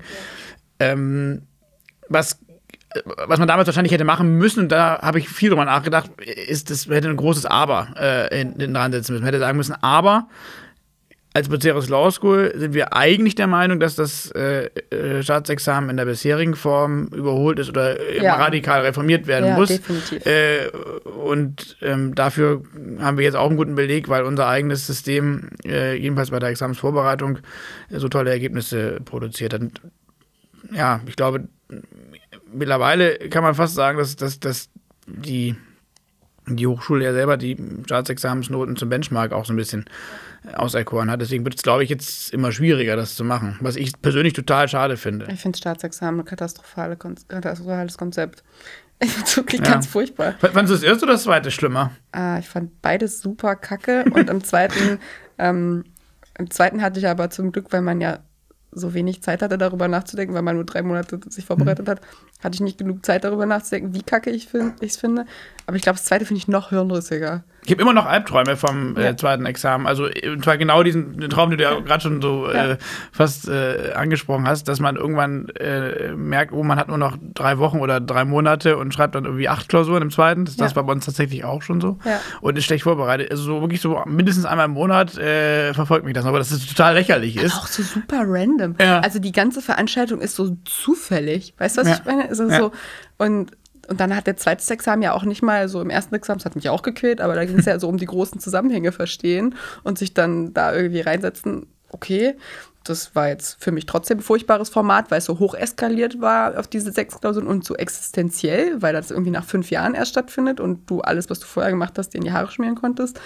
[0.81, 0.87] Ja.
[0.87, 1.43] Ähm,
[2.09, 2.39] was
[3.27, 6.69] was man damals wahrscheinlich hätte machen müssen, und da habe ich viel drüber nachgedacht, ist,
[6.69, 9.23] das hätte ein großes Aber äh, in, in dran setzen müssen.
[9.23, 10.27] Man hätte sagen müssen, aber
[11.36, 15.97] als Buceros Law School sind wir eigentlich der Meinung, dass das äh, äh, Staatsexamen in
[15.97, 18.36] der bisherigen Form überholt ist oder ja.
[18.36, 19.67] radikal reformiert werden ja, muss.
[19.67, 20.25] Definitiv.
[20.25, 20.69] Äh,
[21.25, 22.63] und ähm, dafür
[22.99, 26.47] haben wir jetzt auch einen guten Beleg, weil unser eigenes System, äh, jedenfalls bei der
[26.47, 27.39] Examensvorbereitung,
[27.89, 29.60] so tolle Ergebnisse produziert hat.
[29.60, 29.81] Und,
[30.71, 31.49] ja, ich glaube,
[32.55, 34.69] mittlerweile kann man fast sagen, dass, dass, dass
[35.07, 35.55] die
[36.47, 39.85] die Hochschule ja selber die Staatsexamensnoten zum Benchmark auch so ein bisschen
[40.53, 41.21] auserkoren hat.
[41.21, 43.57] Deswegen wird es, glaube ich, jetzt immer schwieriger, das zu machen.
[43.61, 45.27] Was ich persönlich total schade finde.
[45.31, 48.43] Ich finde Staatsexamen ein katastrophale, katastrophales Konzept.
[48.97, 49.71] Ich finde es wirklich ja.
[49.71, 50.35] ganz furchtbar.
[50.39, 51.91] Fandest du das erste oder das zweite schlimmer?
[52.13, 54.05] Ah, ich fand beides super kacke.
[54.09, 54.99] und im zweiten,
[55.37, 55.83] ähm,
[56.39, 58.19] im zweiten hatte ich aber zum Glück, weil man ja
[58.71, 61.91] so wenig Zeit hatte, darüber nachzudenken, weil man nur drei Monate sich vorbereitet mhm.
[61.91, 62.01] hat,
[62.43, 64.49] hatte ich nicht genug Zeit, darüber nachzudenken, wie kacke ich
[64.81, 65.25] es finde.
[65.67, 67.43] Aber ich glaube, das zweite finde ich noch hirnrissiger.
[67.65, 69.87] Ich habe immer noch Albträume vom äh, zweiten Examen.
[69.87, 72.73] Also, und zwar genau diesen Traum, den du ja gerade schon so ja.
[72.73, 72.77] äh,
[73.11, 77.57] fast äh, angesprochen hast, dass man irgendwann äh, merkt, oh, man hat nur noch drei
[77.57, 80.45] Wochen oder drei Monate und schreibt dann irgendwie acht Klausuren im zweiten.
[80.45, 80.65] Das, ja.
[80.65, 81.97] das war bei uns tatsächlich auch schon so.
[82.05, 82.19] Ja.
[82.41, 83.31] Und ist schlecht vorbereitet.
[83.31, 86.25] Also, so wirklich so mindestens einmal im Monat äh, verfolgt mich das.
[86.25, 87.55] Aber das ist total lächerlich ist.
[87.55, 88.75] auch so super random.
[88.77, 91.55] Also, die ganze Veranstaltung ist so zufällig.
[91.57, 92.24] Weißt du, was ich meine?
[92.27, 92.71] Also, so,
[93.17, 93.51] und
[93.88, 96.45] und dann hat der zweite Examen ja auch nicht mal so im ersten Examen, das
[96.45, 99.55] hat mich auch gequält, aber da ging es ja so um die großen Zusammenhänge verstehen
[99.83, 101.67] und sich dann da irgendwie reinsetzen.
[101.89, 102.35] Okay,
[102.83, 106.57] das war jetzt für mich trotzdem ein furchtbares Format, weil es so hoch eskaliert war
[106.59, 110.59] auf diese sechs Klausuren und so existenziell, weil das irgendwie nach fünf Jahren erst stattfindet
[110.59, 113.19] und du alles, was du vorher gemacht hast, dir in die Haare schmieren konntest.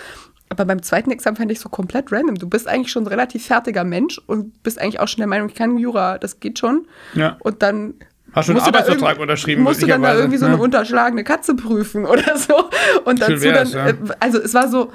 [0.50, 2.36] Aber beim zweiten Examen fand ich so komplett random.
[2.36, 5.50] Du bist eigentlich schon ein relativ fertiger Mensch und bist eigentlich auch schon der Meinung,
[5.50, 6.88] ich kann Jura, das geht schon.
[7.14, 7.38] Ja.
[7.42, 7.96] Und dann
[8.34, 9.64] Hast du einen Arbeitsvertrag unterschrieben?
[9.64, 12.70] Musst du dann da irgendwie so eine unterschlagene Katze prüfen oder so.
[13.06, 13.88] Und dazu dann, ja.
[13.90, 14.92] Äh, also es war so,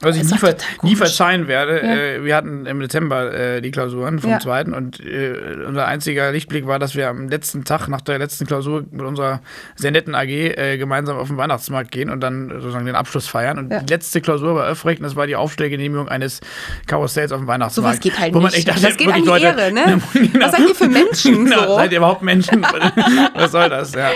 [0.00, 1.94] was ich nie, ver nie, verzeihen werde, ja.
[1.94, 4.40] äh, wir hatten im Dezember äh, die Klausuren vom ja.
[4.40, 8.46] zweiten und äh, unser einziger Lichtblick war, dass wir am letzten Tag nach der letzten
[8.46, 9.40] Klausur mit unserer
[9.74, 13.58] sehr netten AG äh, gemeinsam auf den Weihnachtsmarkt gehen und dann sozusagen den Abschluss feiern.
[13.58, 13.80] Und ja.
[13.80, 16.40] die letzte Klausur war Öffrecht und das war die Aufstellgenehmigung eines
[16.86, 17.74] Karussells auf dem Weihnachtsmarkt.
[17.74, 18.68] So was geht halt Wo man nicht.
[18.68, 19.98] Dachte, das geht an die Leute, Ehre, ne?
[20.12, 20.44] genau.
[20.44, 21.46] Was seid ihr für Menschen?
[21.46, 21.76] Genau, so?
[21.76, 22.62] Seid ihr überhaupt Menschen?
[23.34, 23.94] was soll das?
[23.94, 24.10] Ja.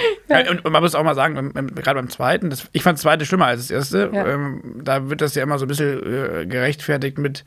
[0.51, 3.25] Und, und, man muss auch mal sagen, gerade beim zweiten, das, ich fand das zweite
[3.25, 4.11] schlimmer als das erste.
[4.13, 7.45] Ähm, da wird das ja immer so bisschen äh, gerechtfertigt mit,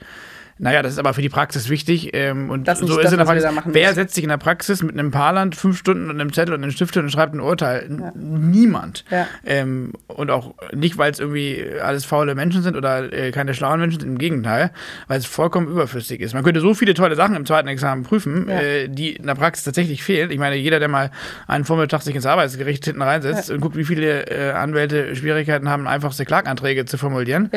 [0.59, 2.11] naja, das ist aber für die Praxis wichtig.
[2.13, 3.49] Ähm, und das so ist das, in der Praxis.
[3.65, 6.61] Wer setzt sich in der Praxis mit einem Paarland fünf Stunden und einem Zettel und
[6.61, 7.89] einem Stift und schreibt ein Urteil?
[7.89, 8.11] Ja.
[8.15, 9.03] Niemand.
[9.09, 9.27] Ja.
[9.45, 13.79] Ähm, und auch nicht, weil es irgendwie alles faule Menschen sind oder äh, keine schlauen
[13.79, 14.71] Menschen sind, im Gegenteil,
[15.07, 16.35] weil es vollkommen überflüssig ist.
[16.35, 18.59] Man könnte so viele tolle Sachen im zweiten Examen prüfen, ja.
[18.59, 20.29] äh, die in der Praxis tatsächlich fehlen.
[20.29, 21.09] Ich meine, jeder, der mal
[21.47, 25.87] einen Vormittag sich ins Arbeitsgericht hinten reinsetzt und guckt, wie viele äh, Anwälte Schwierigkeiten haben,
[25.87, 27.49] einfachste Klaganträge zu formulieren,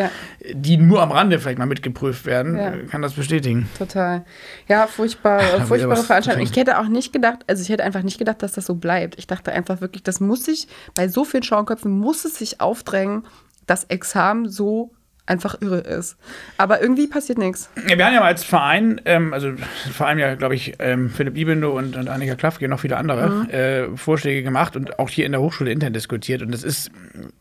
[0.51, 3.69] die nur am Rande vielleicht mal mitgeprüft werden kann das bestätigen.
[3.79, 4.25] Total.
[4.69, 6.43] Ja, furchtbar, Ach, furchtbare Veranstaltung.
[6.43, 9.19] Ich hätte auch nicht gedacht, also ich hätte einfach nicht gedacht, dass das so bleibt.
[9.19, 13.25] Ich dachte einfach wirklich, das muss sich, bei so vielen Schauköpfen muss es sich aufdrängen,
[13.67, 14.93] das Examen so
[15.27, 16.17] einfach irre ist.
[16.57, 17.69] Aber irgendwie passiert nichts.
[17.89, 19.53] Ja, wir haben ja mal als Verein, ähm, also
[19.93, 22.97] vor allem ja, glaube ich, ähm, Philipp Ibendo und, und Annika Klaffke und noch viele
[22.97, 23.51] andere mhm.
[23.51, 26.43] äh, Vorschläge gemacht und auch hier in der Hochschule intern diskutiert.
[26.43, 26.91] Und das ist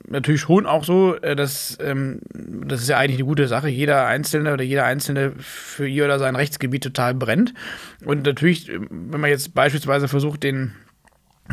[0.08, 3.70] natürlich schon auch so, äh, dass ähm, das ist ja eigentlich eine gute Sache.
[3.70, 7.54] Jeder Einzelne oder jeder Einzelne für ihr oder sein Rechtsgebiet total brennt.
[8.04, 10.74] Und natürlich, wenn man jetzt beispielsweise versucht, den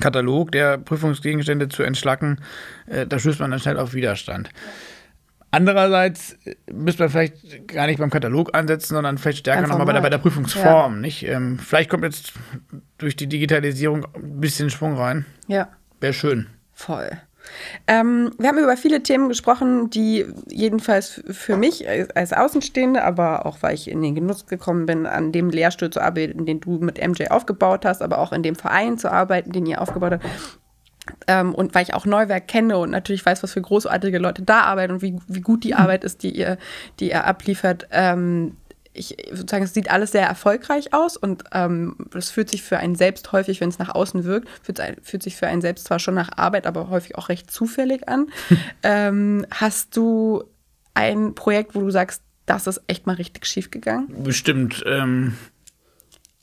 [0.01, 2.38] Katalog der Prüfungsgegenstände zu entschlacken,
[2.87, 4.49] äh, da stößt man dann schnell auf Widerstand.
[4.49, 4.61] Ja.
[5.55, 6.37] Andererseits
[6.73, 10.09] müsste man vielleicht gar nicht beim Katalog ansetzen, sondern vielleicht stärker nochmal bei der, bei
[10.09, 10.95] der Prüfungsform.
[10.95, 11.01] Ja.
[11.01, 11.23] Nicht?
[11.25, 12.33] Ähm, vielleicht kommt jetzt
[12.97, 15.27] durch die Digitalisierung ein bisschen Schwung rein.
[15.49, 15.69] Ja.
[16.01, 16.47] Wäre schön.
[16.73, 17.11] Voll.
[17.87, 23.59] Ähm, wir haben über viele Themen gesprochen, die jedenfalls für mich als Außenstehende, aber auch
[23.61, 27.05] weil ich in den Genuss gekommen bin, an dem Lehrstuhl zu arbeiten, den du mit
[27.07, 30.25] MJ aufgebaut hast, aber auch in dem Verein zu arbeiten, den ihr aufgebaut habt,
[31.27, 34.61] ähm, und weil ich auch Neuwerk kenne und natürlich weiß, was für großartige Leute da
[34.61, 35.79] arbeiten und wie, wie gut die mhm.
[35.79, 36.59] Arbeit ist, die ihr,
[37.01, 38.57] die ihr abliefert, ähm,
[38.95, 42.95] ich sozusagen, es sieht alles sehr erfolgreich aus und ähm, es fühlt sich für einen
[42.95, 46.15] selbst häufig, wenn es nach außen wirkt, fühlt, fühlt, sich für einen selbst zwar schon
[46.15, 48.29] nach Arbeit, aber häufig auch recht zufällig an.
[48.83, 50.45] ähm, hast du
[50.95, 54.09] ein Projekt, wo du sagst, das ist echt mal richtig schief gegangen?
[54.25, 54.83] Bestimmt.
[54.87, 55.38] Ähm,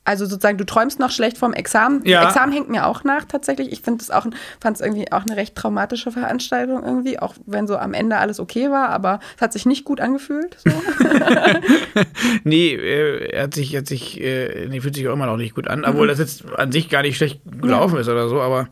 [0.05, 2.03] also sozusagen, du träumst noch schlecht vom Examen.
[2.05, 2.27] Ja.
[2.27, 3.71] Examen hängt mir auch nach tatsächlich.
[3.71, 4.25] Ich finde es auch,
[4.59, 8.39] fand es irgendwie auch eine recht traumatische Veranstaltung irgendwie, auch wenn so am Ende alles
[8.39, 10.57] okay war, aber es hat sich nicht gut angefühlt.
[10.57, 10.71] So.
[12.43, 15.53] nee, äh, er hat sich, hat sich, äh, nee, fühlt sich auch immer noch nicht
[15.53, 16.09] gut an, obwohl mhm.
[16.09, 18.01] das jetzt an sich gar nicht schlecht gelaufen ja.
[18.01, 18.69] ist oder so, aber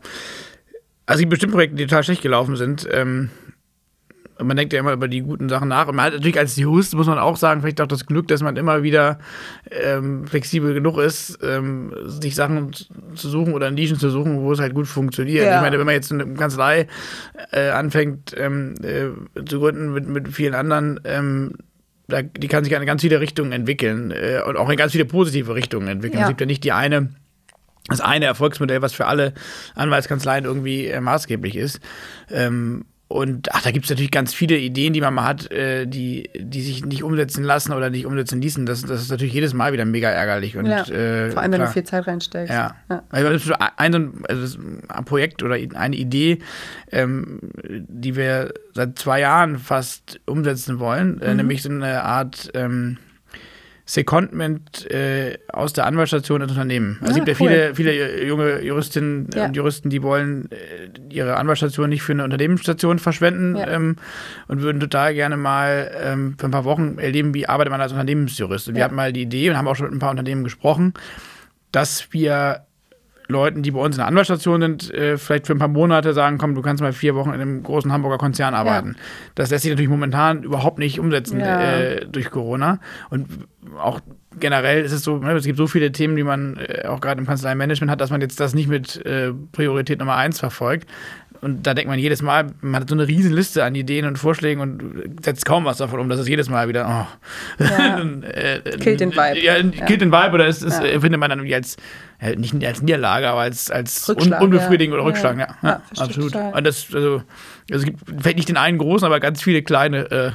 [1.06, 3.30] also die bestimmten Projekte, die total schlecht gelaufen sind, ähm,
[4.42, 5.88] man denkt ja immer über die guten Sachen nach.
[5.88, 8.42] Und man hat natürlich als Jurist, muss man auch sagen, vielleicht auch das Glück, dass
[8.42, 9.18] man immer wieder
[9.70, 14.60] ähm, flexibel genug ist, ähm, sich Sachen zu suchen oder Nischen zu suchen, wo es
[14.60, 15.44] halt gut funktioniert.
[15.44, 15.56] Ja.
[15.56, 16.86] Ich meine, wenn man jetzt eine Kanzlei
[17.52, 21.52] äh, anfängt ähm, äh, zu gründen mit, mit vielen anderen, ähm,
[22.06, 25.04] da, die kann sich in ganz viele Richtungen entwickeln äh, und auch in ganz viele
[25.04, 26.20] positive Richtungen entwickeln.
[26.20, 26.24] Ja.
[26.24, 27.10] Es gibt ja nicht die eine
[27.88, 29.32] das eine Erfolgsmodell, was für alle
[29.74, 31.80] Anwaltskanzleien irgendwie äh, maßgeblich ist.
[32.30, 35.86] Ähm, und ach, da gibt es natürlich ganz viele Ideen, die man mal hat, äh,
[35.86, 38.66] die, die sich nicht umsetzen lassen oder nicht umsetzen ließen.
[38.66, 40.58] Das, das ist natürlich jedes Mal wieder mega ärgerlich.
[40.58, 40.82] Und, ja.
[40.82, 41.68] äh, Vor allem, wenn klar.
[41.68, 42.52] du viel Zeit reinsteckst.
[42.52, 42.76] Ja.
[42.90, 43.02] Ja.
[43.08, 46.40] Also ein, so ein, also ein Projekt oder eine Idee,
[46.92, 52.98] ähm, die wir seit zwei Jahren fast umsetzen wollen, äh, nämlich so eine Art ähm,
[53.90, 56.98] Secondment äh, aus der Anwaltsstation ins Unternehmen.
[57.00, 57.48] Also Ah, es gibt ja cool.
[57.50, 59.46] viele, viele junge Juristinnen Ja.
[59.46, 63.66] und Juristen, die wollen äh, ihre Anwaltsstation nicht für eine Unternehmensstation verschwenden Ja.
[63.66, 63.96] ähm,
[64.46, 67.92] und würden total gerne mal ähm, für ein paar Wochen erleben, wie arbeitet man als
[67.92, 68.68] Unternehmensjurist.
[68.68, 68.84] Und wir Ja.
[68.84, 70.92] hatten mal die Idee und haben auch schon mit ein paar Unternehmen gesprochen,
[71.72, 72.66] dass wir
[73.28, 76.38] Leuten, die bei uns in der Anwaltsstation sind, äh, vielleicht für ein paar Monate sagen,
[76.38, 78.96] komm, du kannst mal vier Wochen in einem großen Hamburger Konzern arbeiten.
[79.34, 81.60] Das lässt sich natürlich momentan überhaupt nicht umsetzen Ja.
[81.60, 82.80] äh, durch Corona.
[83.10, 83.26] Und
[83.78, 84.00] auch
[84.40, 87.20] generell ist es so, ne, es gibt so viele Themen, die man äh, auch gerade
[87.20, 90.88] im Kanzleimanagement hat, dass man jetzt das nicht mit äh, Priorität Nummer eins verfolgt.
[91.40, 94.18] Und da denkt man jedes Mal, man hat so eine riesen Liste an Ideen und
[94.18, 96.08] Vorschlägen und setzt kaum was davon um.
[96.08, 97.08] Das ist jedes Mal wieder,
[97.60, 97.64] oh.
[97.64, 98.00] Ja.
[98.30, 99.40] äh, Killt den Vibe.
[99.40, 100.86] Ja, killt den Vibe oder ist, ist, Ja.
[100.86, 101.76] äh, findet man dann irgendwie als,
[102.20, 105.00] äh, nicht als Niederlage, aber als, als un, unbefriedigend ja.
[105.00, 105.38] oder Rückschlag.
[105.38, 105.68] Ja, Ja, ja.
[105.68, 106.32] ja, Ja, absolut.
[106.32, 106.54] total.
[106.54, 107.22] Und das, also, also
[107.70, 110.34] es gibt vielleicht nicht den einen großen, aber ganz viele kleine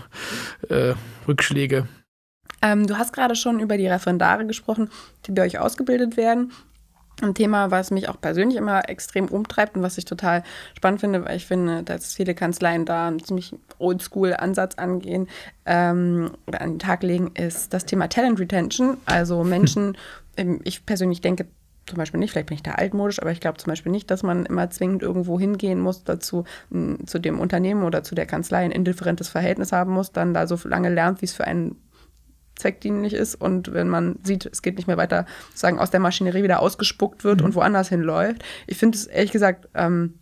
[0.70, 0.94] äh, äh,
[1.28, 1.88] Rückschläge.
[2.62, 4.89] Ähm, du hast gerade schon über die Referendare gesprochen,
[5.26, 6.54] die bei euch ausgebildet werden.
[7.21, 10.43] Ein Thema, was mich auch persönlich immer extrem umtreibt und was ich total
[10.76, 15.28] spannend finde, weil ich finde, dass viele Kanzleien da einen ziemlich oldschool-Ansatz angehen
[15.65, 18.97] ähm, oder an den Tag legen, ist das Thema Talent Retention.
[19.06, 19.97] Also Menschen,
[20.38, 21.45] ähm, ich persönlich denke
[21.86, 24.23] zum Beispiel nicht, vielleicht bin ich da altmodisch, aber ich glaube zum Beispiel nicht, dass
[24.23, 28.63] man immer zwingend irgendwo hingehen muss, dazu m, zu dem Unternehmen oder zu der Kanzlei
[28.63, 31.76] ein indifferentes Verhältnis haben muss, dann da so lange lernt, wie es für einen
[32.56, 36.44] zweckdienlich ist und wenn man sieht, es geht nicht mehr weiter, sozusagen aus der Maschinerie
[36.44, 38.44] wieder ausgespuckt wird und woanders hinläuft.
[38.68, 40.20] Ich finde es ehrlich gesagt ähm,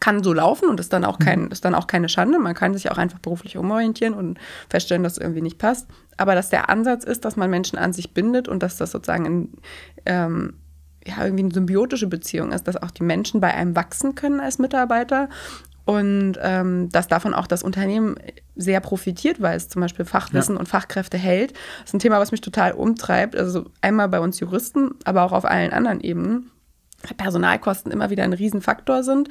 [0.00, 2.38] kann so laufen und ist dann auch kein, ist dann auch keine Schande.
[2.38, 5.86] Man kann sich auch einfach beruflich umorientieren und feststellen, dass es irgendwie nicht passt.
[6.16, 9.26] Aber dass der Ansatz ist, dass man Menschen an sich bindet und dass das sozusagen
[9.26, 9.52] in,
[10.04, 10.54] ähm,
[11.06, 14.58] ja, irgendwie eine symbiotische Beziehung ist, dass auch die Menschen bei einem wachsen können als
[14.58, 15.28] Mitarbeiter
[15.86, 18.16] und ähm, dass davon auch das Unternehmen
[18.56, 21.52] sehr profitiert, weil es zum Beispiel Fachwissen und Fachkräfte hält.
[21.52, 23.36] Das ist ein Thema, was mich total umtreibt.
[23.36, 26.50] Also einmal bei uns Juristen, aber auch auf allen anderen Ebenen.
[27.16, 29.28] Personalkosten immer wieder ein Riesenfaktor sind,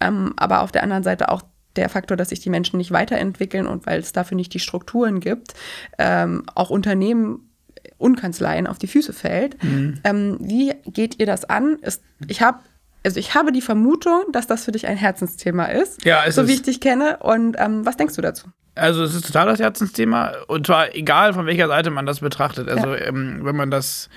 [0.00, 1.42] ähm, aber auf der anderen Seite auch
[1.76, 5.20] der Faktor, dass sich die Menschen nicht weiterentwickeln und weil es dafür nicht die Strukturen
[5.20, 5.52] gibt,
[5.98, 7.50] ähm, auch Unternehmen
[7.98, 9.56] und Kanzleien auf die Füße fällt.
[10.04, 11.76] Ähm, wie geht ihr das an?
[11.82, 12.60] Ist, ich habe
[13.08, 16.46] also ich habe die Vermutung, dass das für dich ein Herzensthema ist, Ja, es so
[16.46, 17.16] wie ist- ich dich kenne.
[17.20, 18.48] Und ähm, was denkst du dazu?
[18.74, 22.68] Also es ist total das Herzensthema und zwar egal von welcher Seite man das betrachtet.
[22.68, 24.08] Also ähm, wenn man das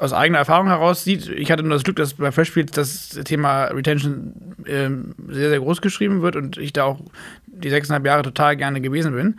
[0.00, 3.64] aus eigener Erfahrung heraus sieht, ich hatte nur das Glück, dass bei Freshfields das Thema
[3.64, 4.32] Retention
[4.66, 7.00] ähm, sehr, sehr groß geschrieben wird und ich da auch
[7.46, 9.36] die sechseinhalb Jahre total gerne gewesen bin.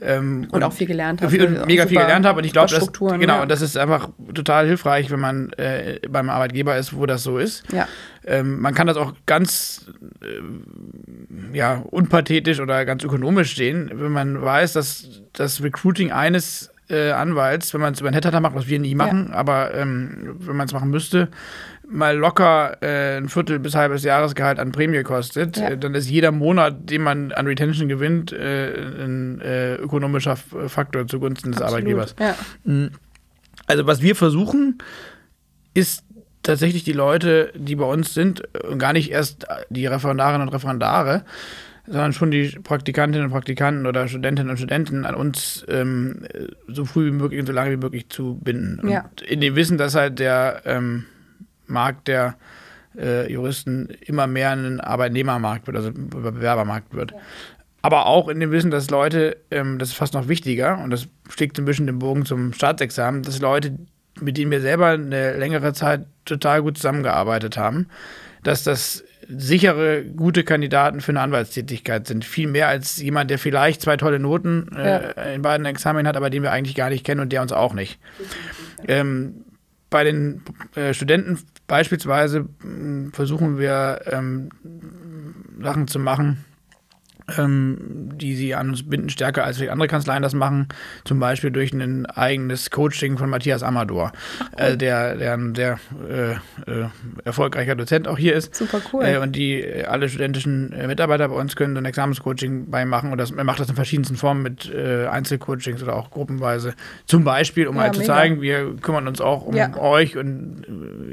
[0.00, 1.32] Ähm, Und auch viel gelernt habe.
[1.32, 3.42] viel, mega viel gelernt habe und ich glaube, das, genau, ja.
[3.42, 7.38] und das ist einfach total hilfreich, wenn man äh, beim Arbeitgeber ist, wo das so
[7.38, 7.64] ist.
[7.72, 7.88] Ja.
[8.24, 9.86] Ähm, man kann das auch ganz
[10.22, 17.10] äh, ja, unpathetisch oder ganz ökonomisch sehen, wenn man weiß, dass das Recruiting eines äh,
[17.10, 20.56] Anwalts, wenn man es über einen Headhunter macht, was wir nie machen, aber ähm, wenn
[20.56, 21.28] man es machen müsste,
[21.88, 25.70] mal locker äh, ein Viertel bis halbes Jahresgehalt an Prämie kostet, Ja.
[25.70, 28.72] äh, dann ist jeder Monat, den man an Retention gewinnt, äh,
[29.04, 32.14] ein äh, ökonomischer Faktor zugunsten des Arbeitgebers.
[32.20, 32.34] Ja.
[33.66, 34.78] Also was wir versuchen,
[35.74, 36.04] ist
[36.42, 41.24] tatsächlich die Leute, die bei uns sind, und gar nicht erst die Referendarinnen und Referendare,
[41.86, 46.26] sondern schon die Praktikantinnen und Praktikanten oder Studentinnen und Studenten an uns ähm,
[46.66, 48.88] so früh wie möglich und so lange wie möglich zu binden.
[48.88, 49.02] Ja.
[49.04, 51.04] Und in dem Wissen, dass halt der ähm,
[51.66, 52.36] Markt der
[52.98, 57.12] äh, Juristen immer mehr ein Arbeitnehmermarkt wird, also ein Bewerbermarkt wird.
[57.82, 61.06] Aber auch in dem Wissen, dass Leute, ähm, das ist fast noch wichtiger, und das
[61.28, 63.78] schlägt ein bisschen den Bogen zum Staatsexamen, dass Leute,
[64.20, 67.86] mit denen wir selber eine längere Zeit total gut zusammengearbeitet haben,
[68.42, 72.24] dass das sichere, gute Kandidaten für eine Anwaltstätigkeit sind.
[72.24, 76.30] Viel mehr als jemand, der vielleicht zwei tolle Noten äh, in beiden Examen hat, aber
[76.30, 77.98] den wir eigentlich gar nicht kennen und der uns auch nicht.
[78.86, 79.44] Ähm,
[79.90, 80.42] bei den
[80.74, 84.50] äh, Studenten beispielsweise mh, versuchen wir ähm,
[85.60, 86.44] Sachen zu machen,
[87.38, 90.68] ähm, die sie an uns binden, stärker als andere Kanzleien das machen.
[91.04, 94.12] Zum Beispiel durch ein eigenes Coaching von Matthias Amador,
[94.56, 96.32] äh, der, der ein sehr äh,
[96.70, 96.88] äh,
[97.24, 98.54] erfolgreicher Dozent auch hier ist.
[98.54, 99.04] Super cool.
[99.04, 103.10] Äh, und die äh, alle studentischen äh, Mitarbeiter bei uns können so ein Examenscoaching beimachen
[103.12, 106.74] und das, er macht das in verschiedensten Formen mit Einzelcoachings oder auch gruppenweise.
[107.06, 108.14] Zum Beispiel, um Ja, halt zu mega.
[108.14, 109.76] zeigen, wir kümmern uns auch um Ja.
[109.76, 110.64] euch und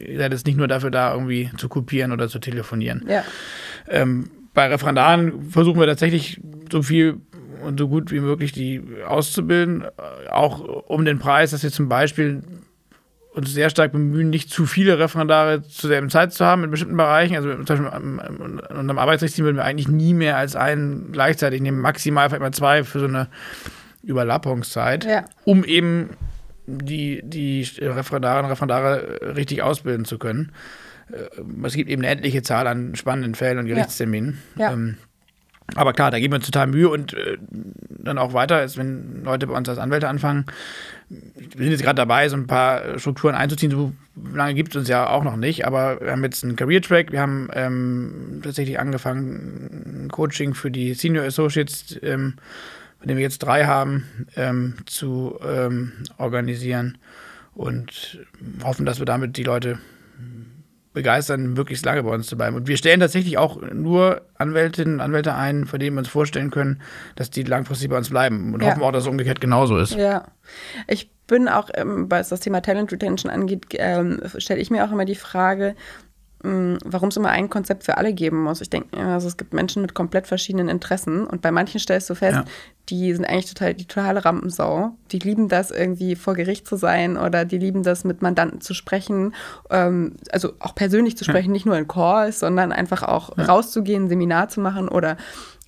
[0.06, 3.06] ihr seid jetzt nicht nur dafür da, irgendwie zu kopieren oder zu telefonieren.
[3.08, 3.24] Ja.
[3.90, 6.40] Ähm, bei Referendaren versuchen wir tatsächlich
[6.72, 7.18] so viel
[7.64, 9.86] und so gut wie möglich die auszubilden,
[10.32, 12.44] auch um den Preis, dass wir zum Beispiel
[13.34, 16.98] uns sehr stark bemühen, nicht zu viele Referendare zur selben Zeit zu haben in bestimmten
[16.98, 17.36] Bereichen.
[17.36, 21.80] Also zum Beispiel unter dem Arbeitsrechtsteam würden wir eigentlich nie mehr als einen gleichzeitig nehmen,
[21.80, 23.28] maximal vielleicht mal zwei für so eine
[24.04, 25.26] Überlappungszeit, Ja.
[25.46, 26.12] um eben
[26.68, 30.52] die, die Referendarinnen und Referendare richtig ausbilden zu können.
[31.14, 34.40] Äh, Es gibt eben eine endliche Zahl an spannenden Fällen und Gerichtsterminen.
[34.58, 34.74] Ja.
[34.74, 34.98] Ähm,
[35.76, 37.38] aber klar, da geben wir uns total Mühe und äh,
[37.90, 40.46] dann auch weiter, als wenn Leute bei uns als Anwälte anfangen.
[41.10, 43.72] Wir sind jetzt gerade dabei, so ein paar Strukturen einzuziehen.
[43.72, 43.94] So
[44.34, 47.12] lange gibt es uns ja auch noch nicht, aber wir haben jetzt einen Career Track.
[47.12, 52.36] Wir haben ähm, tatsächlich angefangen, ein Coaching für die Senior Associates, ähm,
[53.00, 54.06] von dem wir jetzt drei haben,
[54.36, 56.98] ähm, zu ähm, organisieren
[57.56, 58.20] und
[58.64, 59.80] hoffen, dass wir damit die Leute
[60.94, 62.56] begeistern, möglichst lange bei uns zu bleiben.
[62.56, 66.52] Und wir stellen tatsächlich auch nur Anwältinnen und Anwälte ein, von denen wir uns vorstellen
[66.52, 66.82] können,
[67.16, 68.54] dass die langfristig bei uns bleiben.
[68.54, 68.70] Und Ja.
[68.72, 69.96] hoffen auch, dass es umgekehrt genauso ist.
[69.96, 70.28] Ja.
[70.88, 74.92] Ich bin auch, ähm, was das Thema Talent Retention angeht, ähm, stelle ich mir auch
[74.92, 75.76] immer die Frage,
[76.44, 78.60] warum es immer ein Konzept für alle geben muss.
[78.60, 82.16] Ich denke, also es gibt Menschen mit komplett verschiedenen Interessen und bei manchen stellst du
[82.16, 82.46] fest, Ja.
[82.90, 84.92] die sind eigentlich total die totale Rampensau.
[85.14, 88.74] Die lieben das irgendwie vor Gericht zu sein oder die lieben das mit Mandanten zu
[88.74, 89.34] sprechen,
[89.70, 94.10] ähm, also auch persönlich zu sprechen, nicht nur in Calls, sondern einfach auch rauszugehen, ein
[94.10, 95.16] Seminar zu machen oder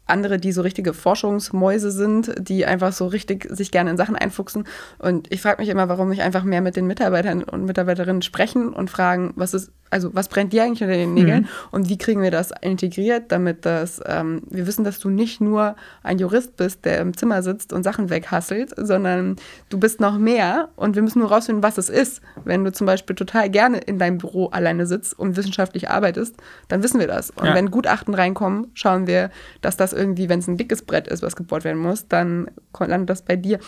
[0.07, 4.65] andere, die so richtige Forschungsmäuse sind, die einfach so richtig sich gerne in Sachen einfuchsen.
[4.99, 8.71] Und ich frage mich immer, warum nicht einfach mehr mit den Mitarbeitern und Mitarbeiterinnen sprechen
[8.71, 12.21] und fragen, was ist, also was brennt dir eigentlich unter den Nägeln und wie kriegen
[12.21, 16.83] wir das integriert, damit das, ähm, wir wissen, dass du nicht nur ein Jurist bist,
[16.83, 19.37] der im Zimmer sitzt und Sachen weghasselt, sondern
[19.69, 22.21] du bist noch mehr und wir müssen nur rausfinden, was es ist.
[22.43, 26.35] Wenn du zum Beispiel total gerne in deinem Büro alleine sitzt und wissenschaftlich arbeitest,
[26.67, 27.29] dann wissen wir das.
[27.31, 27.55] Und Ja.
[27.55, 29.29] wenn Gutachten reinkommen, schauen wir,
[29.61, 33.09] dass das irgendwie, wenn es ein dickes Brett ist, was gebohrt werden muss, dann landet
[33.09, 33.59] das bei dir.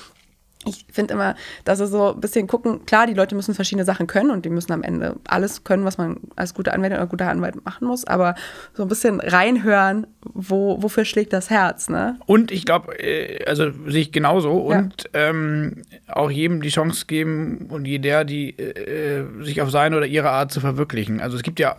[0.67, 4.07] Ich finde immer, dass wir so ein bisschen gucken, klar, die Leute müssen verschiedene Sachen
[4.07, 7.29] können und die müssen am Ende alles können, was man als guter Anwältin oder guter
[7.29, 8.35] Anwalt machen muss, aber
[8.73, 12.17] so ein bisschen reinhören, wo, wofür schlägt das Herz, ne?
[12.25, 14.71] Und ich glaube, äh, also sehe ich genauso.
[14.71, 14.79] Ja.
[14.79, 20.05] Und ähm, auch jedem die Chance geben und jeder, die äh, sich auf seine oder
[20.05, 21.21] ihre Art zu verwirklichen.
[21.21, 21.77] Also es gibt ja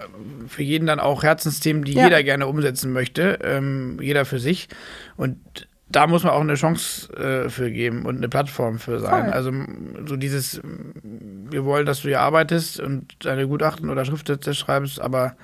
[0.49, 2.05] für jeden dann auch Herzensthemen, die Ja.
[2.05, 4.69] jeder gerne umsetzen möchte, ähm, jeder für sich.
[5.17, 9.25] Und da muss man auch eine Chance äh, für geben und eine Plattform für sein.
[9.25, 9.33] Voll.
[9.33, 9.53] Also
[10.07, 10.61] so dieses,
[11.03, 15.35] wir wollen, dass du hier arbeitest und deine Gutachten oder Schriftsätze schreibst, aber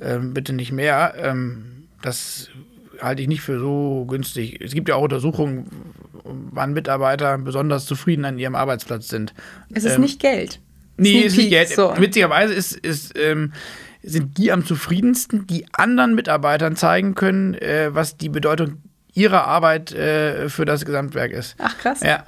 [0.00, 1.14] ähm, bitte nicht mehr.
[1.18, 2.48] Ähm, das
[3.00, 4.60] halte ich nicht für so günstig.
[4.60, 5.66] Es gibt ja auch Untersuchungen,
[6.24, 9.32] wann Mitarbeiter besonders zufrieden an ihrem Arbeitsplatz sind.
[9.72, 10.60] Es ist Ähm, nicht Geld.
[10.96, 11.68] Nee, Sneak ist nicht Geld.
[11.70, 11.94] so.
[11.96, 13.52] Witzigerweise ist, ist, ähm,
[14.02, 18.82] sind die am zufriedensten, die anderen Mitarbeitern zeigen können, äh, was die Bedeutung
[19.18, 21.56] ihrer Arbeit äh, für das Gesamtwerk ist.
[21.58, 22.00] Ach krass.
[22.00, 22.24] Ja.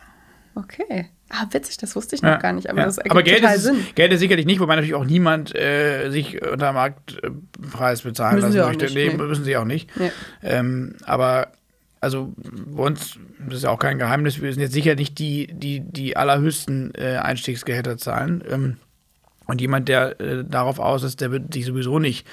[0.54, 1.08] Okay.
[1.32, 2.86] Ah, witzig, das wusste ich noch Ja, gar nicht, aber ja.
[2.86, 3.86] das ergibt aber Geld, total ist, Sinn.
[3.94, 8.66] Geld ist sicherlich nicht, wobei natürlich auch niemand äh, sich unter Marktpreis bezahlen Müssen lassen
[8.68, 8.86] möchte.
[8.86, 9.16] nicht, nee, nee.
[9.16, 9.96] müssen sie auch nicht.
[9.96, 10.10] Nee.
[10.42, 11.52] Ähm, aber
[12.00, 13.16] also bei uns,
[13.46, 16.92] das ist ja auch kein Geheimnis, wir sind jetzt sicher nicht die, die, die allerhöchsten
[16.96, 18.42] äh, Einstiegsgehälter zahlen.
[18.50, 18.76] Ähm,
[19.50, 22.26] und jemand, der äh, darauf aus ist, der wird sich sowieso nicht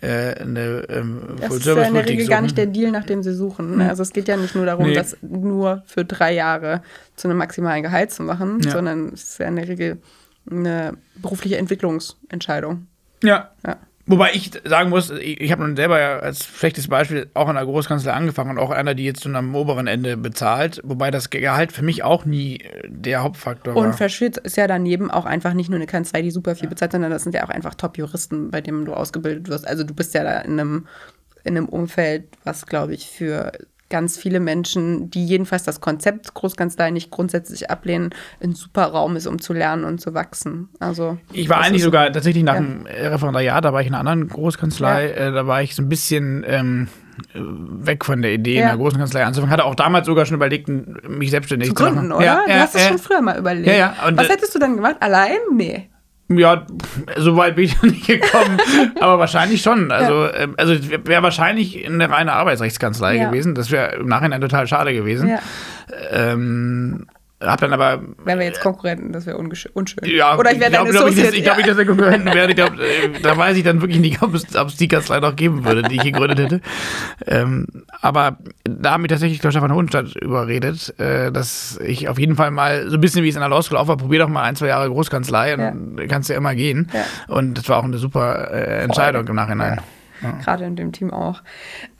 [0.00, 2.72] äh, eine ähm, Das ist ja in der Regel gar nicht der suchen.
[2.74, 3.76] Deal, nach dem sie suchen.
[3.76, 3.88] ne?
[3.88, 4.94] Also es geht ja nicht nur darum, Nee.
[4.94, 6.82] das nur für drei Jahre
[7.16, 8.70] zu einem maximalen Gehalt zu machen, Ja.
[8.72, 9.98] sondern es ist ja in der Regel
[10.50, 12.86] eine berufliche Entwicklungsentscheidung.
[13.22, 13.50] Ja.
[13.66, 13.76] Ja.
[14.12, 17.54] Wobei ich sagen muss, ich, ich habe nun selber ja als schlechtes Beispiel auch in
[17.54, 21.30] der Großkanzlei angefangen und auch einer, die jetzt schon am oberen Ende bezahlt, wobei das
[21.30, 23.82] Gehalt für mich auch nie äh, der Hauptfaktor war.
[23.82, 26.92] Und Verschütt ist ja daneben auch einfach nicht nur eine Kanzlei, die super viel bezahlt,
[26.92, 29.66] sondern das sind ja auch einfach Top-Juristen, bei denen du ausgebildet wirst.
[29.66, 30.86] Also du bist ja da in einem,
[31.44, 33.52] in einem Umfeld, was, glaube ich, für
[33.92, 38.10] ganz viele Menschen, die jedenfalls das Konzept Großkanzlei nicht grundsätzlich ablehnen,
[38.42, 40.70] ein super Raum ist, um zu lernen und zu wachsen.
[40.80, 42.60] Also Ich war eigentlich ist- sogar tatsächlich nach Ja.
[42.60, 45.88] dem Referendariat, da war ich in einer anderen Großkanzlei, äh, da war ich so ein
[45.90, 46.88] bisschen ähm,
[47.34, 48.68] äh, weg von der Idee, in Ja.
[48.68, 49.52] der großen Kanzlei anzufangen.
[49.52, 52.12] Hatte auch damals sogar schon überlegt, mich selbstständig zu zu, gründen, machen.
[52.12, 52.24] oder?
[52.24, 52.88] Ja, du ja, hast es ja.
[52.88, 53.66] schon früher mal überlegt.
[53.66, 54.96] Ja, ja, Was äh, hättest du dann gemacht?
[55.00, 55.36] Allein?
[55.54, 55.90] Nee.
[56.38, 56.66] Ja,
[57.16, 58.58] so weit bin ich noch nicht gekommen,
[59.00, 59.90] aber wahrscheinlich schon.
[59.90, 60.74] Also, ähm, also
[61.04, 63.28] wäre wahrscheinlich eine reine Arbeitsrechtskanzlei Ja.
[63.28, 63.54] gewesen.
[63.54, 65.28] Das wäre im Nachhinein total schade gewesen.
[65.28, 65.38] Ja.
[66.10, 67.06] Ähm,
[67.44, 69.72] hab dann aber Wären wir jetzt Konkurrenten, das wäre unschön.
[70.04, 71.36] Ja, Oder ich wäre deine glaub Associate.
[71.36, 71.66] ich glaube ja.
[71.66, 72.50] nicht, dass der Konkurrenten werde.
[72.50, 75.20] Ich glaub, äh, da weiß ich dann wirklich nicht, ob es, ob es die Kanzlei
[75.20, 76.60] noch geben würde, die ich gegründet hätte.
[77.26, 77.66] Ähm,
[78.00, 82.50] aber da haben mich tatsächlich Klaus Stefan Hohenstadt überredet, äh, dass ich auf jeden Fall
[82.50, 84.42] mal, so ein bisschen wie es in der Law School auch war, probier doch mal
[84.42, 86.90] ein, zwei Jahre Großkanzlei und kannst ja immer gehen.
[86.92, 87.34] Ja.
[87.34, 89.80] Und das war auch eine super äh, Entscheidung im Nachhinein.
[90.40, 91.42] Gerade in dem Team auch.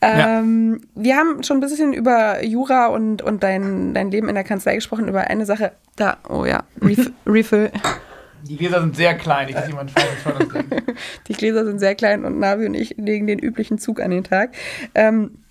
[0.01, 4.45] Ähm, Wir haben schon ein bisschen über Jura und, und dein, dein Leben in der
[4.45, 5.73] Kanzlei gesprochen, über eine Sache.
[5.97, 7.71] Da, oh ja, Ref Refill.
[8.45, 10.71] Die Gläser sind sehr klein, ich jemand das Ding.
[11.29, 14.25] Die Gläser sind sehr klein und Navi und ich legen den üblichen Zug an den
[14.25, 14.51] Tag.
[14.95, 15.43] Ähm,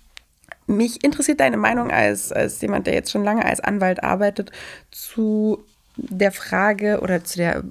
[0.66, 4.52] mich interessiert deine Meinung als, als jemand, der jetzt schon lange als Anwalt arbeitet,
[4.90, 5.64] zu
[5.96, 7.62] der Frage oder zu der,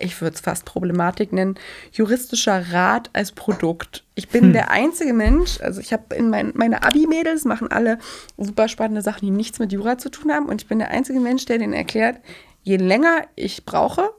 [0.00, 1.56] ich würde es fast Problematik nennen,
[1.92, 4.04] juristischer Rat als Produkt.
[4.14, 7.98] Ich bin der einzige Mensch, also ich habe in mein, meine Abi-Mädels machen alle
[8.36, 11.20] super spannende Sachen, die nichts mit Jura zu tun haben und ich bin der einzige
[11.20, 12.18] Mensch, der denen erklärt,
[12.62, 14.10] je länger ich brauche,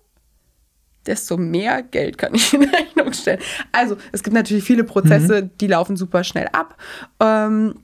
[1.05, 3.39] desto mehr Geld kann ich in Rechnung stellen.
[3.71, 6.77] Also es gibt natürlich viele Prozesse, die laufen super schnell ab.
[7.19, 7.75] Ähm,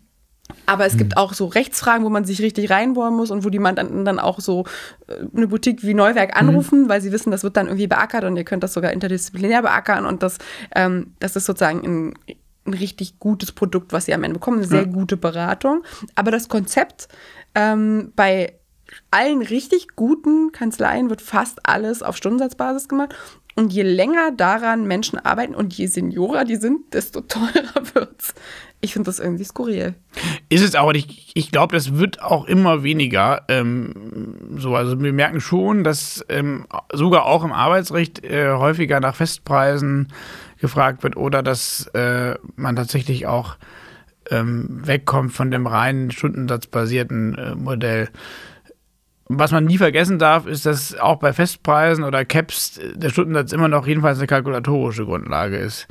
[0.65, 3.59] aber es gibt auch so Rechtsfragen, wo man sich richtig reinbohren muss und wo die
[3.59, 4.65] Mandanten dann auch so
[5.07, 8.37] äh, eine Boutique wie Neuwerk anrufen, weil sie wissen, das wird dann irgendwie beackert und
[8.37, 10.37] ihr könnt das sogar interdisziplinär beackern und das,
[10.75, 12.13] ähm, das ist sozusagen ein,
[12.65, 15.83] ein richtig gutes Produkt, was sie am Ende bekommen, eine sehr gute Beratung.
[16.15, 17.07] Aber das Konzept
[17.55, 18.53] ähm, bei
[19.09, 23.15] allen richtig guten Kanzleien wird fast alles auf Stundensatzbasis gemacht.
[23.55, 28.33] Und je länger daran Menschen arbeiten und je seniorer die sind, desto teurer wird's.
[28.83, 29.93] Ich finde das irgendwie skurril.
[30.49, 33.43] Ist es auch, und ich, ich glaube, das wird auch immer weniger.
[33.47, 39.15] Ähm, so, also wir merken schon, dass ähm, sogar auch im Arbeitsrecht äh, häufiger nach
[39.15, 40.11] Festpreisen
[40.59, 43.57] gefragt wird oder dass äh, man tatsächlich auch
[44.31, 48.09] ähm, wegkommt von dem reinen stundensatzbasierten äh, Modell.
[49.25, 53.67] Was man nie vergessen darf, ist, dass auch bei Festpreisen oder Caps der Stundensatz immer
[53.67, 55.87] noch jedenfalls eine kalkulatorische Grundlage ist.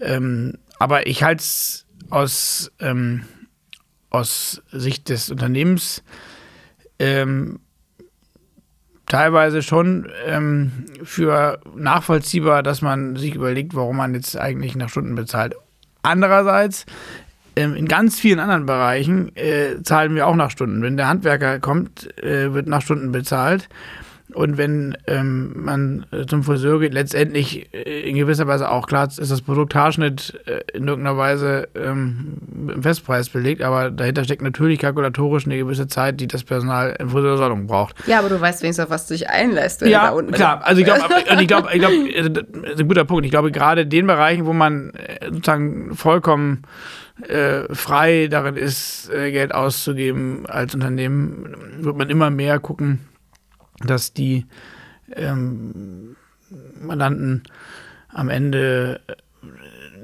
[0.00, 3.24] Ähm, aber ich halte es aus, ähm,
[4.10, 6.02] aus Sicht des Unternehmens
[6.98, 7.60] ähm,
[9.06, 15.14] teilweise schon ähm, für nachvollziehbar, dass man sich überlegt, warum man jetzt eigentlich nach Stunden
[15.14, 15.54] bezahlt.
[16.02, 16.86] Andererseits,
[17.56, 20.82] ähm, in ganz vielen anderen Bereichen äh, zahlen wir auch nach Stunden.
[20.82, 23.68] Wenn der Handwerker kommt, äh, wird nach Stunden bezahlt.
[24.34, 29.08] Und wenn ähm, man äh, zum Friseur geht, letztendlich äh, in gewisser Weise auch klar
[29.08, 34.24] ist das Produkt Haarschnitt äh, in irgendeiner Weise ähm, mit dem Festpreis belegt, aber dahinter
[34.24, 37.96] steckt natürlich kalkulatorisch eine gewisse Zeit, die das Personal in Friseursalon braucht.
[38.06, 39.80] Ja, aber du weißt wenigstens, auf was du dich einlässt.
[39.80, 40.60] wenn du Ja, da unten klar.
[40.62, 41.02] Also ich glaube,
[41.40, 43.24] ich glaube, ich glaube, das ist ein guter Punkt.
[43.24, 44.92] Ich glaube, gerade in den Bereichen, wo man
[45.24, 46.64] sozusagen vollkommen
[47.26, 53.00] äh, frei darin ist, Geld auszugeben als Unternehmen, wird man immer mehr gucken,
[53.84, 54.46] dass die
[55.14, 56.16] ähm,
[56.80, 57.42] Mandanten
[58.12, 59.12] am Ende äh,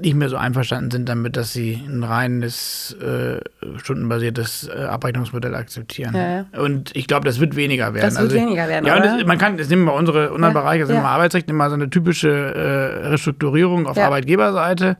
[0.01, 3.39] nicht mehr so einverstanden sind damit, dass sie ein reines äh,
[3.77, 6.15] stundenbasiertes äh, Abrechnungsmodell akzeptieren.
[6.15, 8.13] Ja, Und ich glaube, das wird weniger werden.
[8.13, 10.81] Das wird weniger werden, Ja, das, man kann, das nehmen wir unsere anderen Ja, Bereiche,
[10.81, 11.13] das nehmen wir ja.
[11.15, 14.05] Arbeitsrecht, nehmen wir so eine typische äh, Restrukturierung auf Ja.
[14.07, 14.97] Arbeitgeberseite.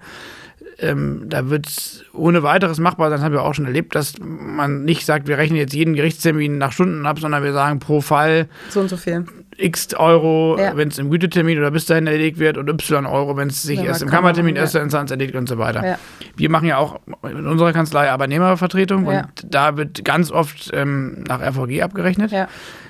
[0.78, 4.14] Ähm, da wird es ohne weiteres machbar sein, das haben wir auch schon erlebt, dass
[4.20, 8.02] man nicht sagt, wir rechnen jetzt jeden Gerichtstermin nach Stunden ab, sondern wir sagen pro
[8.02, 9.26] Fall so und so viel.
[9.56, 10.76] x Euro, Ja.
[10.76, 13.82] wenn es im Gütetermin oder bis dahin erledigt wird und y Euro, wenn es sich
[13.82, 14.64] erst im Kammertermin ja.
[14.64, 15.98] erster Instanz erledigt und so weiter.
[16.36, 21.40] Wir machen ja auch in unserer Kanzlei Arbeitnehmervertretung und da wird ganz oft ähm, nach
[21.42, 22.32] RVG abgerechnet.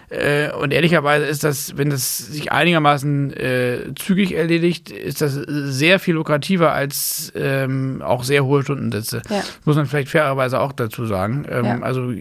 [0.09, 5.99] Äh, und ehrlicherweise ist das, wenn das sich einigermaßen äh, zügig erledigt, ist das sehr
[5.99, 9.21] viel lukrativer als ähm, auch sehr hohe Stundensätze.
[9.29, 9.43] Ja.
[9.65, 11.45] Muss man vielleicht fairerweise auch dazu sagen.
[11.49, 11.79] Ähm, Ja.
[11.81, 12.11] Also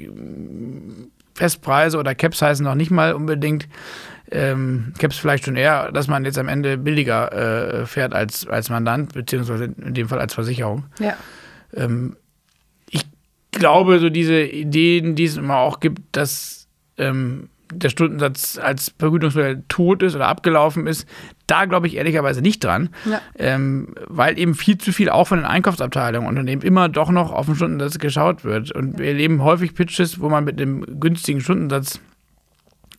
[1.35, 3.69] Festpreise oder Caps heißen noch nicht mal unbedingt.
[4.31, 7.33] Ähm, Caps vielleicht schon eher, dass man jetzt am Ende billiger
[7.83, 10.85] äh, fährt als, als Mandant, beziehungsweise in dem Fall als Versicherung.
[10.99, 11.15] Ja.
[11.75, 12.17] Ähm,
[12.89, 13.05] ich
[13.51, 16.67] glaube, so diese Ideen, die es immer auch gibt, dass
[16.97, 21.07] ähm, der Stundensatz als Vergütungsmodell tot ist oder abgelaufen ist,
[21.47, 23.21] da glaube ich ehrlicherweise nicht dran, Ja.
[23.39, 27.33] ähm, weil eben viel zu viel auch von den Einkaufsabteilungen und Unternehmen immer doch noch
[27.33, 28.73] auf den Stundensatz geschaut wird.
[28.73, 32.01] Und wir erleben häufig Pitches, wo man mit dem günstigen Stundensatz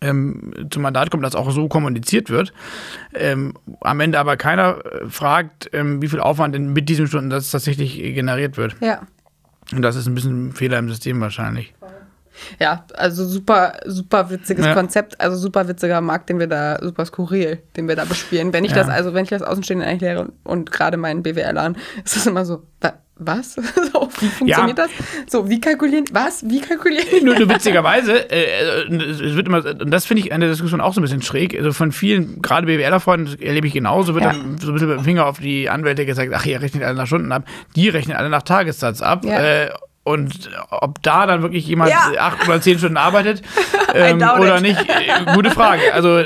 [0.01, 2.53] ähm, zum Mandat kommt, das auch so kommuniziert wird.
[3.13, 7.51] Ähm, am Ende aber keiner äh, fragt, ähm, wie viel Aufwand denn mit diesem Stundensatz
[7.51, 8.76] tatsächlich generiert wird.
[8.82, 9.01] Ja.
[9.71, 11.73] Und das ist ein bisschen ein Fehler im System wahrscheinlich.
[12.60, 14.74] Ja, also super, super witziges Ja.
[14.74, 18.52] Konzept, also super witziger Markt, den wir da, super skurril, den wir da bespielen.
[18.54, 18.78] Wenn ich Ja.
[18.78, 22.64] das, also wenn ich das Außenstehenden erkläre und gerade meinen BWLern, ist das immer so,
[22.82, 23.54] wa- was?
[23.94, 24.86] so, wie funktioniert Ja.
[24.86, 24.92] das?
[25.32, 26.44] So, wie kalkulieren, was?
[26.50, 27.06] Wie kalkulieren?
[27.24, 30.82] Nur, nur witzigerweise, äh, äh, es wird immer, und das finde ich an der Diskussion
[30.82, 31.56] auch so ein bisschen schräg.
[31.58, 34.34] Also von vielen, gerade BWLer-Freunden, erlebe ich genauso, wird Ja.
[34.34, 36.96] dann so ein bisschen mit dem Finger auf die Anwälte gesagt, ach, ihr rechnet alle
[36.98, 37.46] nach Stunden ab.
[37.78, 39.24] Die rechnen alle nach Tagessatz ab.
[39.24, 39.40] Ja.
[39.40, 39.70] Äh,
[40.06, 42.12] Und ob da dann wirklich jemand Ja.
[42.20, 43.41] acht oder zehn Stunden arbeitet
[43.95, 45.82] ähm, oder nicht, äh, gute Frage.
[45.93, 46.20] Also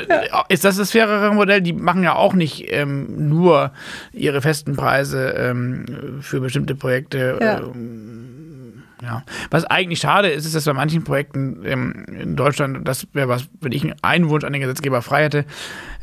[0.48, 1.62] ist das das fairere Modell?
[1.62, 3.72] Die machen ja auch nicht ähm, nur
[4.12, 7.38] ihre festen Preise ähm, für bestimmte Projekte.
[7.40, 7.60] Ja.
[7.60, 8.09] Ähm,
[9.02, 9.22] ja.
[9.50, 13.46] Was eigentlich schade ist, ist, dass bei manchen Projekten ähm, in Deutschland, das wäre was,
[13.60, 15.44] wenn ich einen Wunsch an den Gesetzgeber frei hätte,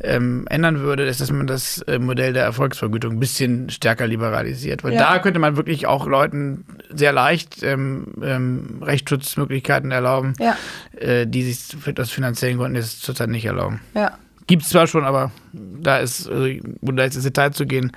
[0.02, 4.84] ähm, ändern würde, ist, dass man das äh, Modell der Erfolgsvergütung ein bisschen stärker liberalisiert.
[4.84, 4.98] Weil Ja.
[4.98, 10.56] da könnte man wirklich auch Leuten sehr leicht ähm, ähm, Rechtsschutzmöglichkeiten erlauben, Ja.
[10.98, 13.80] äh, die sich für das finanziellen Gründen jetzt zurzeit nicht erlauben.
[13.94, 14.12] Ja.
[14.48, 16.48] Gibt es zwar schon, aber da ist, also,
[16.80, 17.92] um da jetzt ins Detail zu gehen,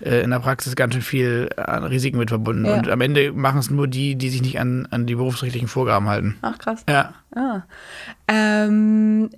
[0.00, 2.64] äh, in der Praxis ganz schön viel an Risiken mit verbunden.
[2.64, 2.76] Ja.
[2.76, 6.08] Und am Ende machen es nur die, die sich nicht an, an die berufsrechtlichen Vorgaben
[6.08, 6.36] halten.
[6.42, 6.84] Ach, krass.
[6.88, 7.12] Ja.
[7.34, 7.62] Ah.
[8.28, 9.30] Ähm,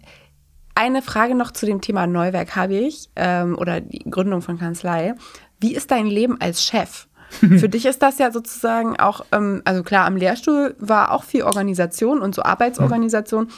[0.74, 5.14] eine Frage noch zu dem Thema Neuwerk habe ich, ähm, oder die Gründung von Kanzlei.
[5.58, 7.08] Wie ist dein Leben als Chef?
[7.30, 11.42] Für dich ist das ja sozusagen auch, ähm, also klar, am Lehrstuhl war auch viel
[11.42, 13.48] Organisation und so Arbeitsorganisation.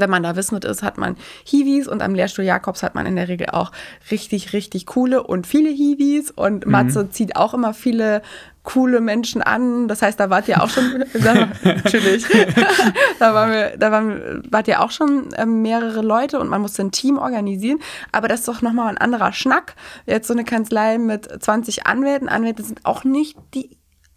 [0.00, 3.16] Wenn man da wissend ist, hat man Hiwis und am Lehrstuhl Jakobs hat man in
[3.16, 3.72] der Regel auch
[4.10, 8.22] richtig, richtig coole und viele Hiwis und Matze zieht auch immer viele
[8.66, 9.88] coole Menschen an.
[9.88, 12.26] Das heißt, da wart ihr auch schon, da, natürlich,
[13.18, 16.82] da, waren wir, da waren, wart ihr auch schon ähm, mehrere Leute und man musste
[16.82, 17.78] ein Team organisieren.
[18.12, 19.74] Aber das ist doch nochmal ein anderer Schnack.
[20.04, 22.28] Jetzt so eine Kanzlei mit 20 Anwälten.
[22.28, 23.75] Anwälte sind auch nicht die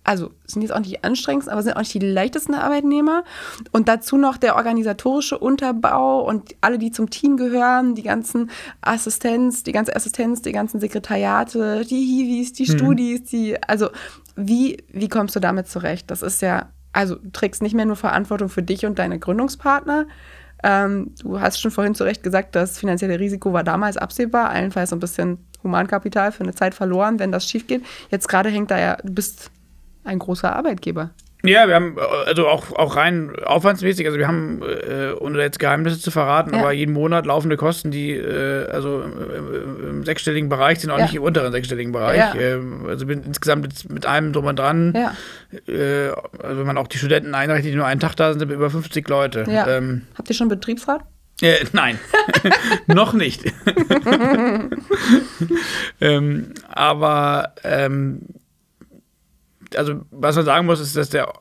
[0.10, 3.24] also sind jetzt auch nicht die anstrengendsten, aber sind auch nicht die leichtesten Arbeitnehmer.
[3.72, 8.50] Und dazu noch der organisatorische Unterbau und alle, die zum Team gehören, die ganzen
[8.82, 13.90] Assistenz, die ganze Assistenz, die ganzen Sekretariate, die Hiwis, die Studis, die, also
[14.36, 16.10] wie, wie kommst du damit zurecht?
[16.10, 20.08] Das ist ja, also du trägst nicht mehr nur Verantwortung für dich und deine Gründungspartner.
[20.64, 24.90] Ähm, du hast schon vorhin zu Recht gesagt, das finanzielle Risiko war damals absehbar, allenfalls
[24.90, 27.86] so ein bisschen Humankapital für eine Zeit verloren, wenn das schief geht.
[28.10, 29.52] Jetzt gerade hängt da ja, du bist
[30.04, 31.12] ein großer Arbeitgeber.
[31.42, 31.96] Ja, wir haben,
[32.26, 36.60] also auch, auch rein aufwandsmäßig, also wir haben, äh, ohne jetzt Geheimnisse zu verraten, Ja.
[36.60, 41.06] aber jeden Monat laufende Kosten, die äh, also äh, im sechsstelligen Bereich sind, auch Ja.
[41.06, 42.18] nicht im unteren sechsstelligen Bereich.
[42.18, 42.36] Ja.
[42.36, 46.10] Ähm, also bin insgesamt mit allem drum und dran, äh,
[46.44, 48.58] also wenn man auch die Studenten einrechnet, die nur einen Tag da sind, sind wir
[48.58, 49.46] über 50 Leute.
[49.48, 51.04] Ähm, Habt ihr schon Betriebsrat?
[51.42, 51.98] Äh, nein,
[52.88, 53.46] noch nicht.
[56.02, 58.20] ähm, aber ähm,
[59.76, 61.32] also was man sagen muss, ist, dass der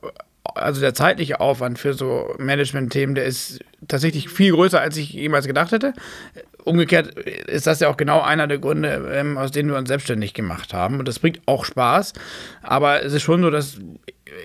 [0.54, 5.46] also der zeitliche Aufwand für so Management-Themen, der ist tatsächlich viel größer, als ich jemals
[5.46, 5.92] gedacht hätte.
[6.64, 10.34] Umgekehrt ist das ja auch genau einer der Gründe, ähm, aus denen wir uns selbstständig
[10.34, 10.98] gemacht haben.
[10.98, 12.12] Und das bringt auch Spaß.
[12.62, 13.78] Aber es ist schon so, dass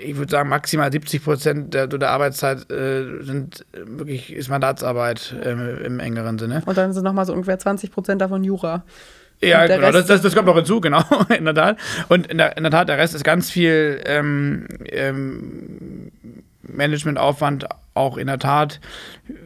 [0.04, 5.78] ich würde sagen, maximal 70 Prozent der, der Arbeitszeit äh, sind wirklich ist Mandatsarbeit ähm,
[5.84, 6.64] im engeren Sinne.
[6.66, 8.84] Und dann sind noch mal so ungefähr 20 Prozent davon Jura.
[9.50, 11.04] Ja, genau, das, Rest- das, das kommt noch hinzu, genau,
[11.38, 11.78] in der Tat.
[12.10, 16.12] Und in der, in der Tat, der Rest ist ganz viel ähm, ähm,
[16.64, 18.80] Managementaufwand, auch in der Tat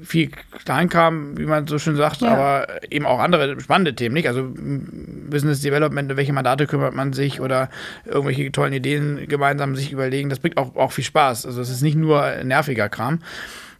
[0.03, 0.29] viel
[0.63, 2.29] Kleinkram, wie man so schön sagt, Ja.
[2.29, 4.27] aber eben auch andere spannende Themen, nicht?
[4.29, 7.69] Also m, Business Development, welche Mandate kümmert man sich oder
[8.05, 11.45] irgendwelche tollen Ideen gemeinsam sich überlegen, das bringt auch, auch viel Spaß.
[11.45, 13.19] Also es ist nicht nur nerviger Kram.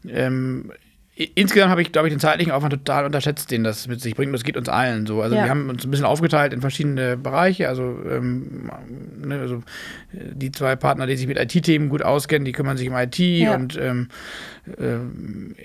[0.07, 0.71] Ähm,
[1.33, 4.27] Insgesamt habe ich, glaube ich, den zeitlichen Aufwand total unterschätzt, den das mit sich bringt.
[4.29, 5.21] Und das geht uns allen so.
[5.23, 5.43] Also Ja.
[5.45, 7.67] wir haben uns ein bisschen aufgeteilt in verschiedene Bereiche.
[7.69, 8.69] Also, ähm,
[9.17, 9.55] ne, also
[10.13, 13.17] äh, die zwei Partner, die sich mit IT-Themen gut auskennen, die kümmern sich um IT
[13.17, 13.55] Ja.
[13.55, 14.09] und ähm,
[14.77, 15.55] ähm,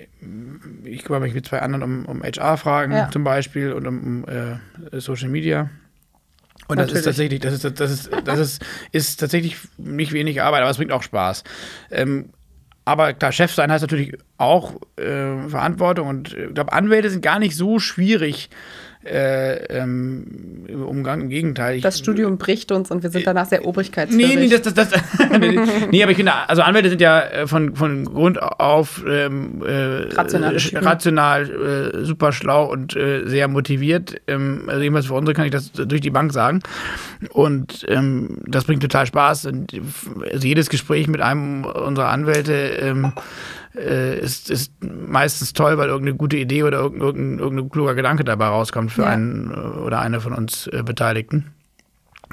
[0.85, 3.09] ich kümmere mich mit zwei anderen um, um HR-Fragen Ja.
[3.11, 5.69] zum Beispiel und um, um äh, Social Media.
[6.67, 7.05] Und das ist Natürlich.
[7.05, 10.91] tatsächlich, das ist, das ist, das ist, ist tatsächlich nicht wenig Arbeit, aber es bringt
[10.93, 11.43] auch Spaß.
[11.91, 12.29] Ähm,
[12.85, 16.07] aber klar, Chef sein heißt natürlich auch äh, Verantwortung.
[16.07, 18.49] Und äh, ich glaube, Anwälte sind gar nicht so schwierig
[19.05, 20.25] äh, ähm,
[20.87, 21.21] Umgang.
[21.21, 21.75] Im Gegenteil.
[21.77, 24.35] Ich, Das Studium bricht uns und wir sind danach sehr obrigkeitsfähig.
[24.35, 24.89] Nee, nee, das, das, das,
[25.91, 30.13] nee, aber ich finde, also Anwälte sind ja äh, von, von Grund auf ähm, äh,
[30.13, 30.85] Rationale äh, Typen.
[30.85, 34.21] rational, äh, super schlau und äh, sehr motiviert.
[34.27, 36.61] Ähm, also jedenfalls für unsere kann ich das durch die Bank sagen.
[37.29, 39.45] Und ähm, das bringt total Spaß.
[39.47, 39.73] Und
[40.31, 43.13] also jedes Gespräch mit einem unserer Anwälte ähm,
[43.75, 48.47] äh, ist, ist meistens toll, weil irgendeine gute Idee oder irgendein, irgendein, kluger Gedanke dabei
[48.47, 49.09] rauskommt für Ja.
[49.09, 51.53] einen äh, oder eine von uns äh, Beteiligten.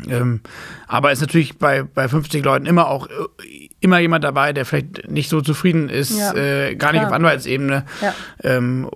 [0.09, 0.41] Ähm,
[0.87, 5.11] aber ist natürlich bei, bei 50 Leuten immer auch äh, immer jemand dabei, der vielleicht
[5.11, 7.11] nicht so zufrieden ist, Ja, äh, gar nicht klar.
[7.11, 7.85] auf Anwaltsebene.
[8.01, 8.15] Ja.
[8.43, 8.89] Ähm,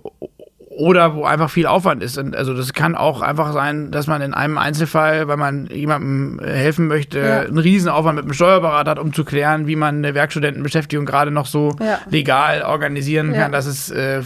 [0.77, 2.17] oder wo einfach viel Aufwand ist.
[2.17, 6.39] Und also das kann auch einfach sein, dass man in einem Einzelfall, weil man jemandem
[6.43, 7.39] äh, helfen möchte, Ja.
[7.41, 11.31] einen riesen Aufwand mit dem Steuerberater hat, um zu klären, wie man eine Werkstudentenbeschäftigung gerade
[11.31, 11.99] noch so Ja.
[12.09, 13.43] legal organisieren Ja.
[13.43, 14.23] kann, dass es äh, äh,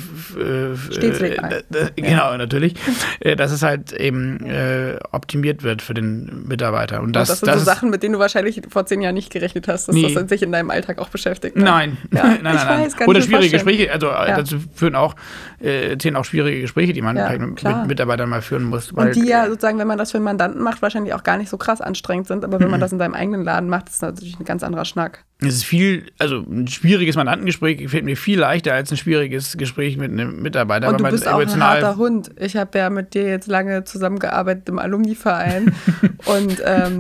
[0.90, 1.64] Stets äh, legal.
[1.72, 2.74] äh, Genau, natürlich.
[3.20, 7.02] Äh, dass es halt eben äh, optimiert wird für den Mitarbeiter.
[7.04, 9.32] Und das, das, sind so ist- Sachen, mit denen du wahrscheinlich vor zehn Jahren nicht
[9.32, 10.12] gerechnet hast, dass Nee.
[10.16, 11.56] das sich in deinem Alltag auch beschäftigt.
[11.58, 11.64] ne?
[11.64, 12.80] Nein, nein, nein, ich nein.
[12.82, 13.78] weiß, kann Oder schwierige vorstellen.
[13.78, 15.16] Gespräche, also äh, dazu führen auch,
[15.60, 18.92] äh, zählen auch schwierige Gespräche, die man Ja, vielleicht mit, mit Mitarbeitern mal führen muss.
[18.92, 21.50] Und die ja sozusagen, wenn man das für einen Mandanten macht, wahrscheinlich auch gar nicht
[21.50, 22.44] so krass anstrengend sind.
[22.44, 22.72] Aber wenn Mhm.
[22.72, 25.26] man das in deinem eigenen Laden macht, ist das natürlich ein ganz anderer Schnack.
[25.42, 29.96] Es ist viel, also ein schwieriges Mandantengespräch fällt mir viel leichter als ein schwieriges Gespräch
[29.96, 30.90] mit einem Mitarbeiter.
[30.90, 32.32] Und du bist auch ein harter Hund.
[32.38, 35.74] Ich habe ja mit dir jetzt lange zusammengearbeitet im Alumni-Verein.
[36.26, 37.00] und ähm,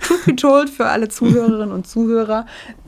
[0.00, 2.46] truth be told für alle Zuhörerinnen und Zuhörer,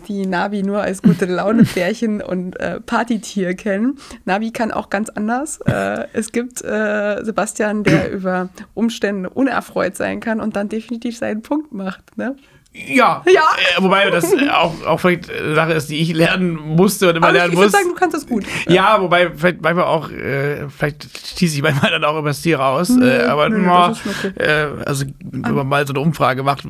[0.08, 3.98] die Navi nur als gute Laune-Pärchen und äh, Partytier kennen.
[4.24, 5.60] Navi kann auch ganz anders.
[5.66, 11.42] Äh, es gibt äh, Sebastian, der über Umstände unerfreut sein kann und dann definitiv seinen
[11.42, 12.16] Punkt macht.
[12.16, 12.36] Ne?
[12.72, 13.42] Ja, Ja.
[13.76, 17.28] Äh, wobei das auch, auch vielleicht eine Sache ist, die ich lernen musste und immer
[17.28, 17.72] Aber ich, lernen ich würde muss.
[17.72, 18.44] sagen, du kannst es gut.
[18.68, 21.08] Ja, wobei vielleicht manchmal auch, äh, vielleicht
[21.38, 22.88] schieße ich manchmal dann auch übers Ziel raus.
[22.90, 24.42] Nee, äh, aber das ist schon okay.
[24.42, 26.64] äh, also wenn man mal so eine Umfrage macht,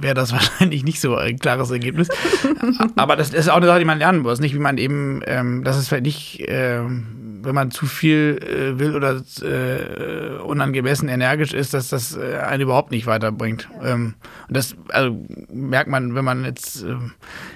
[0.00, 2.08] wäre das wahrscheinlich nicht so ein klares Ergebnis.
[2.96, 5.64] aber das ist auch eine Sache, die man lernen muss, nicht wie man eben, ähm,
[5.64, 7.06] das ist vielleicht nicht, ähm,
[7.42, 12.62] wenn man zu viel äh, will oder äh, unangemessen energisch ist, dass das äh, einen
[12.62, 13.68] überhaupt nicht weiterbringt.
[13.82, 14.14] Ähm,
[14.48, 15.16] und das also,
[15.52, 17.12] merkt man, wenn man jetzt ähm,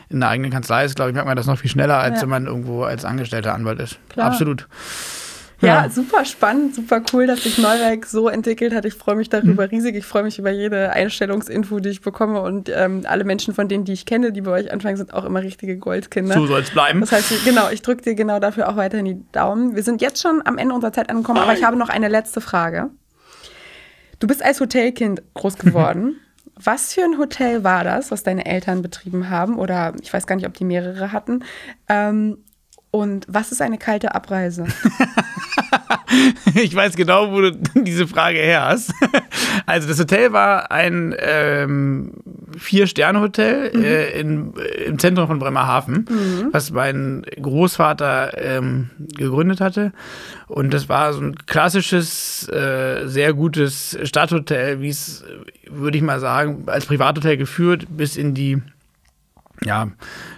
[0.09, 2.23] in einer eigenen Kanzlei ist, glaube ich, merkt man das noch viel schneller, als Ja.
[2.23, 3.99] wenn man irgendwo als angestellter Anwalt ist.
[4.09, 4.27] Klar.
[4.29, 4.67] Absolut.
[5.65, 5.91] Ja, Ja.
[5.91, 8.85] super spannend, super cool, dass sich Neuwerk so entwickelt hat.
[8.85, 9.31] Ich freue mich Mhm.
[9.33, 9.97] darüber riesig.
[9.97, 12.41] Ich freue mich über jede Einstellungsinfo, die ich bekomme.
[12.43, 15.25] Und ähm, alle Menschen von denen, die ich kenne, die bei euch anfangen, sind auch
[15.25, 16.35] immer richtige Goldkinder.
[16.35, 17.01] So soll es bleiben.
[17.01, 19.75] Das heißt, genau, ich drücke dir genau dafür auch weiterhin die Daumen.
[19.77, 22.41] Wir sind jetzt schon am Ende unserer Zeit angekommen, aber ich habe noch eine letzte
[22.41, 22.91] Frage.
[24.21, 26.17] Du bist als Hotelkind groß geworden.
[26.57, 29.59] Was für ein Hotel war das, was deine Eltern betrieben haben?
[29.59, 31.41] Oder ich weiß gar nicht, ob die mehrere hatten.
[31.89, 32.39] Ähm,
[32.95, 34.67] und was ist eine kalte Abreise?
[36.55, 38.93] Ich weiß genau, wo du diese Frage her hast.
[39.67, 42.13] Also das Hotel war ein ähm,
[42.57, 46.07] Vier-Sterne-Hotel äh, in, äh, im Zentrum von Bremerhaven,
[46.53, 49.93] was mein Großvater ähm, gegründet hatte.
[50.47, 56.05] Und das war so ein klassisches, äh, sehr gutes Stadthotel, wie es, äh, würde ich
[56.05, 58.63] mal sagen, als Privathotel geführt bis in die
[59.63, 59.89] ja,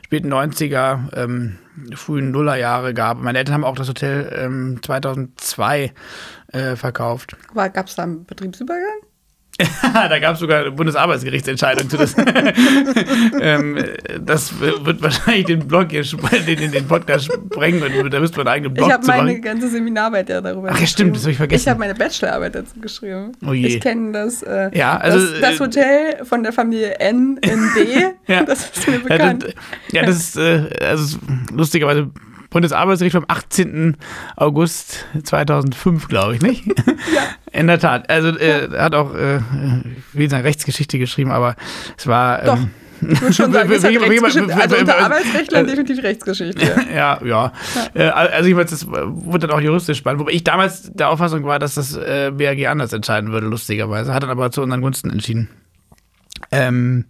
[0.05, 1.59] späten 90er, ähm,
[1.95, 3.19] frühen Nullerjahre gab.
[3.19, 5.93] Meine Eltern haben auch das Hotel ähm, 2002
[6.53, 7.37] äh, verkauft.
[7.55, 8.96] Gab es da einen Betriebsübergang?
[9.95, 12.15] da gab es sogar eine Bundesarbeitsgerichtsentscheidung zu das.
[13.41, 13.83] ähm,
[14.21, 18.55] das wird wahrscheinlich den Blog hier, den, den, Podcast sprengen und da müsste man einen
[18.55, 19.43] eigenen Blog Ich habe meine machen.
[19.43, 21.63] ganze Seminararbeit ja darüber Ach ja, stimmt, das hab ich vergessen.
[21.63, 23.33] Ich habe meine Bachelorarbeit dazu geschrieben.
[23.47, 23.67] Oh je.
[23.69, 27.71] Ich kenne das, äh, Ja, also, das, das äh, Hotel von der Familie N in
[27.75, 28.07] D.
[28.27, 28.43] Ja.
[28.43, 29.45] Das ist mir Ja, bekannt.
[29.45, 29.55] das,
[29.93, 31.19] ja, das ist äh, also
[31.53, 32.11] lustigerweise
[32.51, 33.97] Bundesarbeitsgericht vom 18.
[34.37, 36.65] August 2005, glaube ich, nicht?
[37.15, 37.23] Ja.
[37.53, 38.11] In der Tat.
[38.11, 41.57] Also äh, er hat auch, äh, ich will sagen, Rechtsgeschichte geschrieben, aber
[41.97, 42.43] es war.
[42.43, 42.57] Doch.
[42.57, 42.71] Ähm,
[43.09, 44.49] Ich würde schon sagen, es hat Wie- wie- wie- Rechtsgeschichte.
[44.49, 46.85] wie- Also wie- unter wie- Arbeitsrechtlern äh, definitiv Rechtsgeschichte.
[46.95, 47.53] ja, ja.
[47.95, 50.21] Äh, also ich meine, das wurde dann auch juristisch spannend.
[50.21, 54.13] Wobei ich damals der Auffassung war, dass das äh, BAG anders entscheiden würde, lustigerweise.
[54.15, 55.49] Hat dann aber zu unseren Gunsten entschieden.
[56.51, 57.05] Ähm,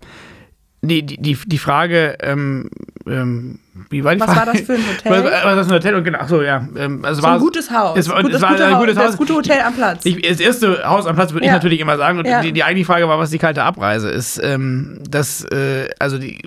[0.82, 2.68] die, die, die Frage, ähm,
[3.07, 3.59] ähm,
[3.90, 4.46] wie war die Was Frage?
[4.46, 5.12] war das für ein Hotel?
[5.24, 5.94] Was, war das für ein Hotel?
[5.94, 6.68] Und genau, ach so, ja.
[6.76, 7.98] Ähm, also So war, ein gutes Haus.
[7.98, 9.06] Es war, Gut, es das, war gute ein gutes Haus.
[9.06, 10.04] das gute Hotel am Platz.
[10.04, 11.54] Ich, das erste Haus am Platz würde ich Ja.
[11.54, 12.18] natürlich immer sagen.
[12.18, 12.40] Und Ja.
[12.42, 14.40] die, die eigentliche Frage war, was die kalte Abreise ist.
[14.42, 16.40] Ähm, das, äh, also die,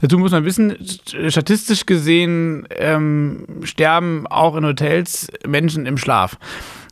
[0.00, 0.76] dazu muss man wissen,
[1.28, 6.36] statistisch gesehen ähm, sterben auch in Hotels Menschen im Schlaf.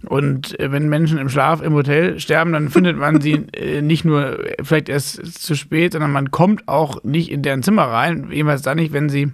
[0.06, 4.04] Und äh, wenn Menschen im Schlaf im Hotel sterben, dann findet man sie äh, nicht
[4.04, 8.62] nur vielleicht erst zu spät, sondern man kommt auch nicht in deren Zimmer rein, jedenfalls
[8.62, 9.32] dann nicht, wenn sie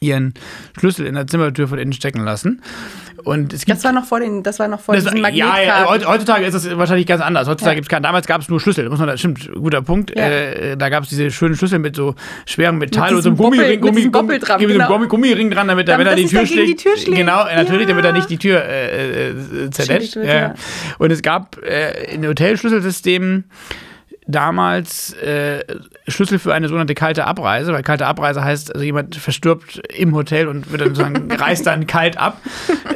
[0.00, 0.34] ihren
[0.78, 2.62] Schlüssel in der Zimmertür von innen stecken lassen.
[3.24, 5.58] Und es gibt das war noch vor, den, das war noch vor das, diesen ja,
[5.60, 7.48] ja, heut- heutzutage ist es wahrscheinlich ganz anders.
[7.48, 7.74] Heutzutage Ja.
[7.76, 8.04] gibt's keinen.
[8.04, 8.88] Damals gab es nur Schlüssel.
[8.88, 10.12] Muss man, das stimmt, guter Punkt.
[10.16, 10.28] Ja.
[10.28, 13.36] Äh, da gab es diese schönen Schlüssel mit so schwerem Metall Mit und so einem
[13.38, 14.86] Gummiring, mit diesem Gummi, dran, Gummi, genau.
[14.88, 16.68] Gummi, Gummiring dran, damit, Damit damit er das die nicht Tür schlägt.
[16.68, 17.16] die Tür schlägt.
[17.16, 17.88] Genau, natürlich, Ja.
[17.88, 20.14] damit er nicht die Tür äh, äh, zerletscht.
[20.16, 20.22] Ja.
[20.24, 20.54] ja.
[20.98, 23.44] Und es gab äh, in Hotelschlüsselsystemen
[24.26, 25.64] damals äh,
[26.08, 30.48] Schlüssel für eine sogenannte kalte Abreise, weil kalte Abreise heißt, also jemand verstirbt im Hotel
[30.48, 32.40] und wird dann sozusagen reist dann kalt ab,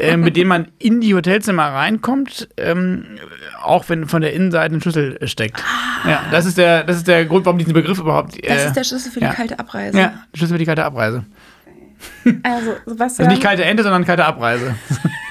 [0.00, 3.18] äh, mit dem man in die Hotelzimmer reinkommt, ähm,
[3.62, 5.62] auch wenn von der Innenseite ein Schlüssel steckt.
[6.06, 8.36] Ja, das ist der, das ist der Grund, warum diesen Begriff überhaupt.
[8.42, 9.30] Äh, das ist der Schlüssel für ja.
[9.30, 9.98] die kalte Abreise.
[9.98, 11.24] ja, Schlüssel für die kalte Abreise.
[12.42, 13.26] Also, Sebastian.
[13.26, 14.74] Also nicht kalte Ente, sondern kalte Abreise.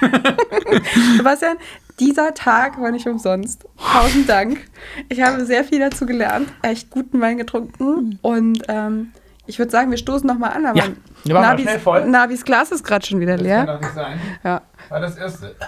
[1.16, 1.56] Sebastian,
[2.00, 3.66] dieser Tag war nicht umsonst.
[3.76, 4.58] Tausend Dank.
[5.08, 9.12] Ich habe sehr viel dazu gelernt, echt guten Wein getrunken und ähm,
[9.46, 10.64] ich würde sagen, wir stoßen nochmal an.
[10.66, 10.84] Aber Ja,
[11.78, 12.06] voll.
[12.06, 13.66] Nabis Glas ist gerade schon wieder leer.
[13.66, 14.20] doch nicht sein.
[14.44, 14.62] Ja.
[14.88, 15.54] War das erste.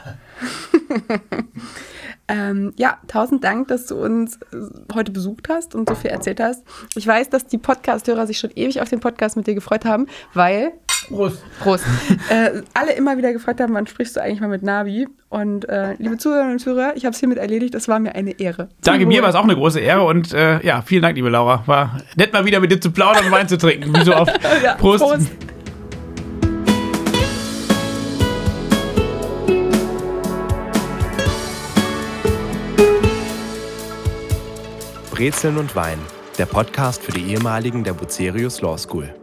[2.29, 4.57] Ähm, ja, tausend Dank, dass du uns äh,
[4.95, 6.63] heute besucht hast und so viel erzählt hast.
[6.95, 10.07] Ich weiß, dass die Podcast-Hörer sich schon ewig auf den Podcast mit dir gefreut haben,
[10.33, 10.73] weil,
[11.13, 11.45] Prost.
[11.61, 11.85] Prost,
[12.29, 15.09] äh, alle immer wieder gefragt haben, wann sprichst du eigentlich mal mit Navi?
[15.29, 18.39] Und äh, liebe Zuhörerinnen und Zuhörer, ich habe es hiermit erledigt, es war mir eine
[18.39, 18.69] Ehre.
[18.83, 21.63] Danke, mir war es auch eine große Ehre und äh, ja, vielen Dank, liebe Laura.
[21.67, 23.95] War nett mal wieder mit dir zu plaudern und Wein zu trinken.
[23.95, 24.33] Wie so oft.
[24.63, 25.03] Ja, Prost.
[25.03, 25.31] Prost.
[35.11, 35.99] Brezeln und Wein,
[36.39, 39.15] der Podcast für die ehemaligen der Bucerius Law School.